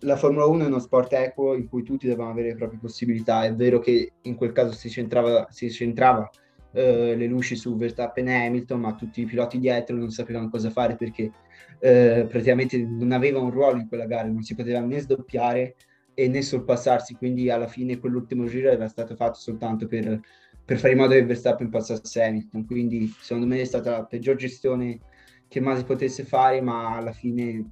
[0.00, 3.44] la Formula 1 è uno sport equo in cui tutti devono avere le proprie possibilità.
[3.44, 6.30] È vero che in quel caso si centrava, si centrava
[6.72, 10.70] eh, le luci su Verstappen e Hamilton, ma tutti i piloti dietro non sapevano cosa
[10.70, 11.32] fare perché
[11.80, 15.74] eh, praticamente non aveva un ruolo in quella gara, non si poteva né sdoppiare
[16.14, 20.20] e né sorpassarsi, quindi alla fine quell'ultimo giro era stato fatto soltanto per
[20.68, 22.66] per fare in modo che Verstappen passasse Hamilton.
[22.66, 25.00] Quindi secondo me è stata la peggior gestione
[25.48, 27.70] che Masi potesse fare, ma alla fine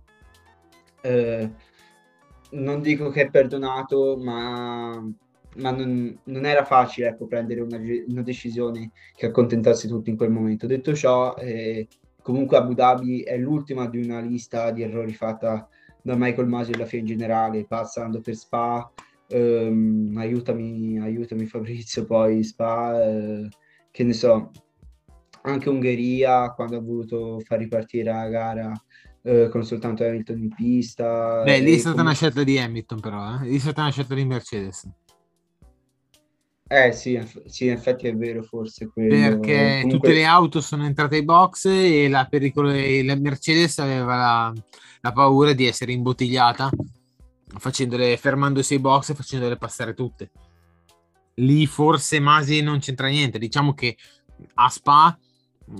[1.02, 1.50] eh,
[2.52, 4.92] non dico che è perdonato, ma,
[5.56, 7.78] ma non, non, era facile ecco, prendere una,
[8.08, 10.66] una, decisione che accontentasse tutti in quel momento.
[10.66, 11.86] Detto ciò, eh,
[12.22, 15.68] comunque Abu Dhabi è l'ultima di una lista di errori fatta
[16.00, 18.90] da Michael Masi e la FIA in generale, passando per Spa,
[19.28, 23.48] ehm, aiutami, aiutami Fabrizio, poi Spa, eh,
[23.90, 24.50] che ne so,
[25.42, 28.72] anche Ungheria quando ha voluto far ripartire la gara
[29.22, 31.42] eh, con soltanto Hamilton in pista.
[31.42, 32.02] Beh, lì è stata come...
[32.02, 33.48] una scelta di Hamilton però, eh?
[33.48, 34.90] lì è stata una scelta di Mercedes.
[36.68, 39.10] Eh sì, sì, in effetti è vero forse quello.
[39.10, 39.90] Perché Comunque...
[39.90, 42.70] tutte le auto sono entrate ai box e la, pericolo...
[42.70, 44.52] la Mercedes aveva la,
[45.00, 46.68] la paura di essere imbottigliata
[47.58, 50.30] facendole, fermandosi ai box e facendole passare tutte.
[51.38, 53.38] lì forse Masi non c'entra niente.
[53.38, 53.96] Diciamo che
[54.54, 55.18] a Spa,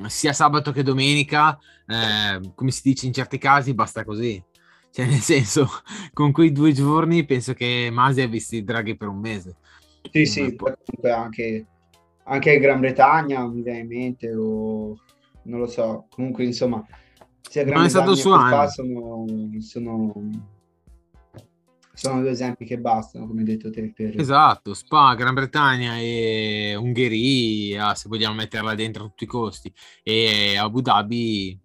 [0.07, 4.43] sia sabato che domenica, eh, come si dice in certi casi, basta così.
[4.91, 5.69] Cioè, nel senso,
[6.13, 9.57] con quei due giorni penso che Masi ha visto i draghi per un mese.
[10.11, 11.67] Sì, sì, comunque anche,
[12.25, 14.97] anche in Gran Bretagna mi viene in mente, o
[15.43, 16.85] non lo so, comunque insomma,
[17.49, 19.25] sia Gran stato Bretagna che Spa sono,
[19.59, 20.13] sono,
[21.97, 24.21] sono due esempi che bastano, come hai detto te, per...
[24.21, 29.73] Esatto, Spa, Gran Bretagna e Ungheria, se vogliamo metterla dentro a tutti i costi,
[30.03, 31.59] e Abu Dhabi,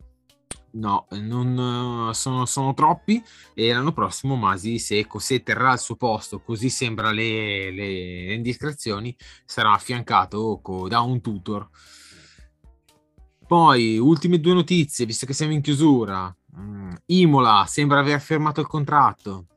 [0.72, 3.22] no, non, sono, sono troppi.
[3.54, 8.34] E l'anno prossimo Masi, se, se terrà il suo posto, così sembra le, le- le
[8.34, 9.14] indiscrezioni,
[9.44, 11.68] sarà affiancato co- da un tutor.
[13.46, 16.34] Poi, ultime due notizie, visto che siamo in chiusura.
[16.58, 19.48] Mm, Imola sembra aver fermato il contratto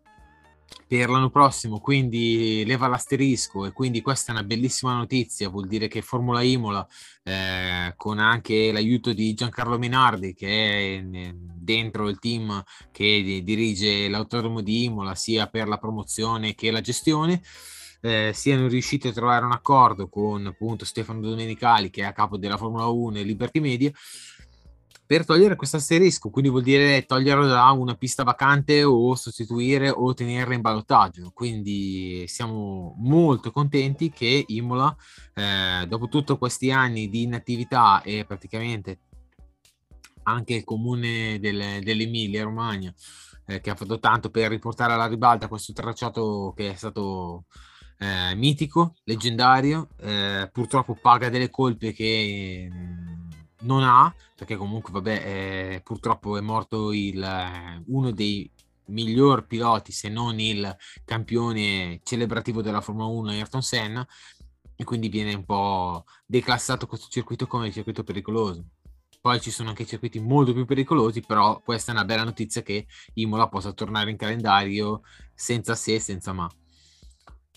[0.87, 5.89] per l'anno prossimo, quindi leva l'asterisco e quindi questa è una bellissima notizia, vuol dire
[5.89, 6.87] che Formula Imola,
[7.23, 11.03] eh, con anche l'aiuto di Giancarlo Minardi, che è
[11.35, 12.63] dentro il team
[12.93, 17.41] che di- dirige l'autodromo di Imola, sia per la promozione che la gestione,
[18.05, 22.37] eh, siano riusciti a trovare un accordo con appunto Stefano Domenicali, che è a capo
[22.37, 23.91] della Formula 1 e Liberty Media,
[25.07, 30.15] per togliere questo asterisco, quindi vuol dire toglierlo da una pista vacante o sostituire o
[30.15, 31.31] tenerla in ballottaggio.
[31.35, 34.95] Quindi siamo molto contenti che Imola,
[35.35, 39.01] eh, dopo tutti questi anni di inattività e praticamente
[40.25, 42.93] anche il comune del- dell'Emilia Romagna,
[43.47, 47.45] eh, che ha fatto tanto per riportare alla ribalta questo tracciato che è stato
[47.99, 53.04] eh, mitico, leggendario, eh, purtroppo paga delle colpe che mm,
[53.65, 55.23] non ha, perché comunque vabbè,
[55.75, 58.51] eh, purtroppo è morto il, eh, uno dei
[58.87, 64.07] miglior piloti, se non il campione celebrativo della Formula 1, Ayrton Senna,
[64.77, 68.65] e quindi viene un po' declassato questo circuito come circuito pericoloso.
[69.21, 72.87] Poi ci sono anche circuiti molto più pericolosi, però questa è una bella notizia che
[73.15, 75.01] Imola possa tornare in calendario
[75.35, 76.51] senza se e senza ma.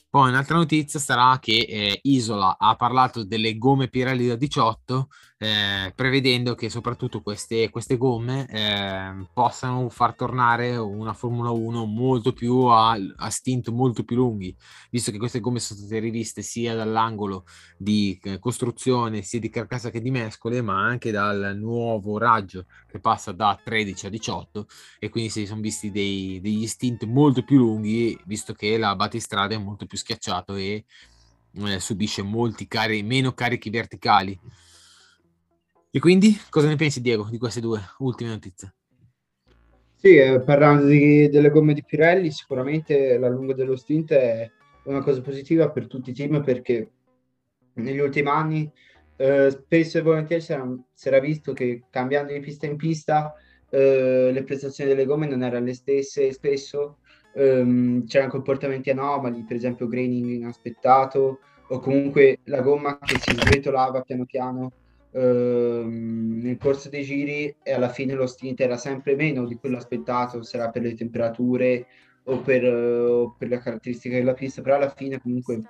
[0.10, 5.94] Poi un'altra notizia sarà che eh, Isola ha parlato delle gomme Pirelli da 18, eh,
[5.96, 12.62] prevedendo che soprattutto queste, queste gomme eh, possano far tornare una Formula 1 molto più
[12.66, 14.56] a, a stint molto più lunghi,
[14.90, 17.46] visto che queste gomme sono state riviste sia dall'angolo
[17.78, 23.00] di eh, costruzione, sia di carcassa che di mescole, ma anche dal nuovo raggio che
[23.00, 24.66] passa da 13 a 18
[25.00, 29.54] e quindi si sono visti dei- degli stint molto più lunghi, visto che la battistrada
[29.54, 30.86] è molto più schiacciato e
[31.54, 34.40] eh, subisce molti cari- meno carichi verticali.
[35.90, 38.74] E quindi cosa ne pensi, Diego, di queste due ultime notizie?
[39.96, 44.50] Sì, eh, parlando di- delle gomme di Pirelli, sicuramente la lunga dello stint è
[44.84, 46.92] una cosa positiva per tutti i team perché
[47.74, 48.72] negli ultimi anni
[49.16, 53.34] eh, spesso e volentieri si era, visto che cambiando di pista in pista
[53.70, 57.00] eh, le prestazioni delle gomme non erano le stesse e spesso
[57.34, 64.02] ehm, c'erano comportamenti anomali, per esempio graining inaspettato o comunque la gomma che si sgretolava
[64.02, 64.72] piano piano
[65.18, 69.78] ehm, nel corso dei giri e alla fine lo stint era sempre meno di quello
[69.78, 71.88] aspettato, sarà per le temperature
[72.26, 75.62] o per, eh, per le caratteristiche della pista, però alla fine comunque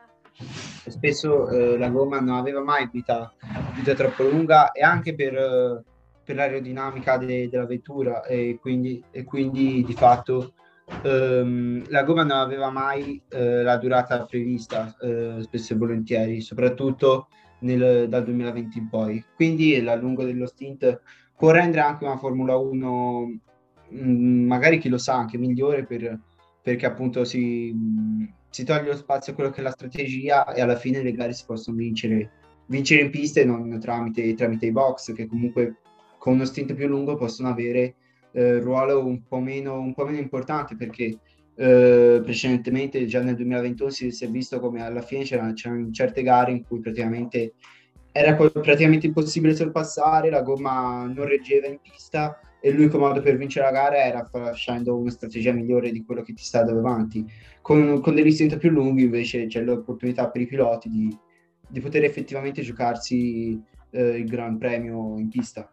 [0.88, 3.34] spesso eh, la gomma non aveva mai vita,
[3.76, 5.84] vita troppo lunga e anche per, eh,
[6.24, 10.54] per l'aerodinamica de- della vettura e quindi, e quindi di fatto
[11.04, 17.28] ehm, la gomma non aveva mai eh, la durata prevista eh, spesso e volentieri, soprattutto
[17.60, 19.24] nel- dal 2020 in poi.
[19.36, 21.02] Quindi la lunga dello stint
[21.36, 23.40] può rendere anche una Formula 1
[23.90, 26.20] mh, magari chi lo sa anche migliore per-
[26.62, 27.74] perché appunto si,
[28.50, 31.32] si toglie lo spazio a quello che è la strategia e alla fine le gare
[31.34, 32.30] si possono vincere,
[32.68, 35.76] vincere in pista e non tramite, tramite i box che comunque
[36.18, 37.96] con uno stint più lungo possono avere
[38.34, 41.18] eh, ruolo un po' meno, un po' meno importante perché
[41.60, 46.52] eh, precedentemente già nel 2021 si, è visto come alla fine c'erano, c'erano certe gare
[46.52, 47.54] in cui praticamente
[48.12, 53.66] era praticamente impossibile sorpassare, la gomma non reggeva in pista e l'unico modo per vincere
[53.66, 57.26] la gara era facendo una strategia migliore di quello che ti sta davanti.
[57.62, 61.16] Con, con degli stint più lunghi invece c'è l'opportunità per i piloti di,
[61.68, 65.70] di poter effettivamente giocarsi eh, il Gran Premio in pista.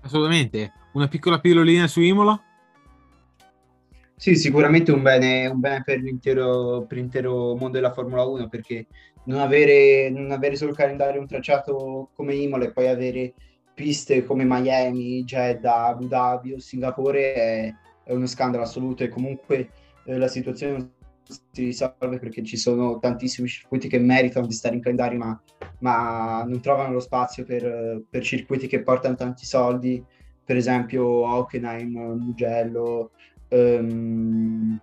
[0.00, 0.72] Assolutamente.
[0.92, 2.40] Una piccola pillolina su Imola?
[4.18, 8.86] Sì, sicuramente un bene, un bene per l'intero, per l'intero mondo della Formula 1 perché
[9.24, 13.34] non avere, non avere sul calendario un tracciato come Imola e poi avere
[13.74, 19.68] piste come Miami, Jeddah, Abu Dhabi o Singapore è, è uno scandalo assoluto e comunque
[20.06, 20.90] eh, la situazione non
[21.50, 25.42] si risolve perché ci sono tantissimi circuiti che meritano di stare in calendario ma,
[25.80, 30.02] ma non trovano lo spazio per, per, circuiti che portano tanti soldi,
[30.42, 33.10] per esempio Hockenheim, Mugello,
[33.48, 34.80] um,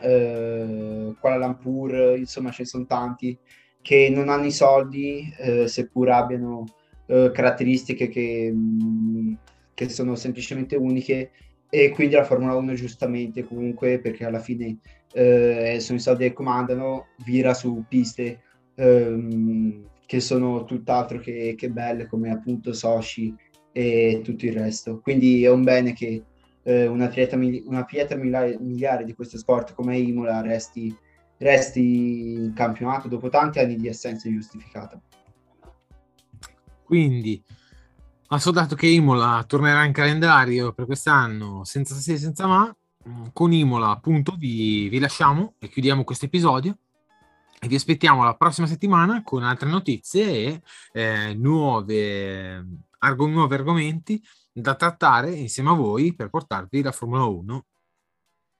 [0.00, 3.38] uh, Kuala Lumpur, insomma ce ne sono tanti
[3.80, 6.64] che non hanno i soldi uh, seppur abbiano
[7.06, 9.36] uh, caratteristiche che, um,
[9.74, 11.30] che sono semplicemente uniche.
[11.74, 14.76] E quindi la Formula 1 giustamente comunque perché alla fine
[15.14, 18.42] eh, sono i soldi che comandano vira su piste
[18.74, 23.34] ehm, che sono tutt'altro che, che, belle come appunto Sochi
[23.72, 25.00] e tutto il resto.
[25.00, 26.22] Quindi è un bene che
[26.62, 30.94] eh, una, pietra, una pietra miliare, di questo sport come Imola resti,
[31.38, 35.00] resti in campionato dopo tanti anni di assenza giustificata
[36.92, 37.42] quindi
[38.28, 42.76] ha soldato che Imola tornerà in calendario per quest'anno senza se senza ma.
[43.08, 46.76] Mm, con Imola, appunto, vi, vi lasciamo e chiudiamo questo episodio.
[47.58, 52.66] E vi aspettiamo la prossima settimana con altre notizie e eh, nuove,
[52.98, 54.22] arg- nuovi argomenti
[54.52, 57.66] da trattare insieme a voi per portarvi la Formula 1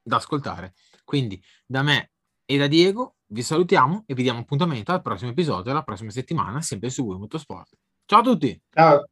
[0.03, 0.75] da ascoltare.
[1.05, 2.13] Quindi da me
[2.45, 6.61] e da Diego vi salutiamo e vi diamo appuntamento al prossimo episodio la prossima settimana,
[6.61, 7.77] sempre su Wii Motorsport.
[8.05, 8.61] Ciao a tutti!
[8.71, 9.12] Ciao!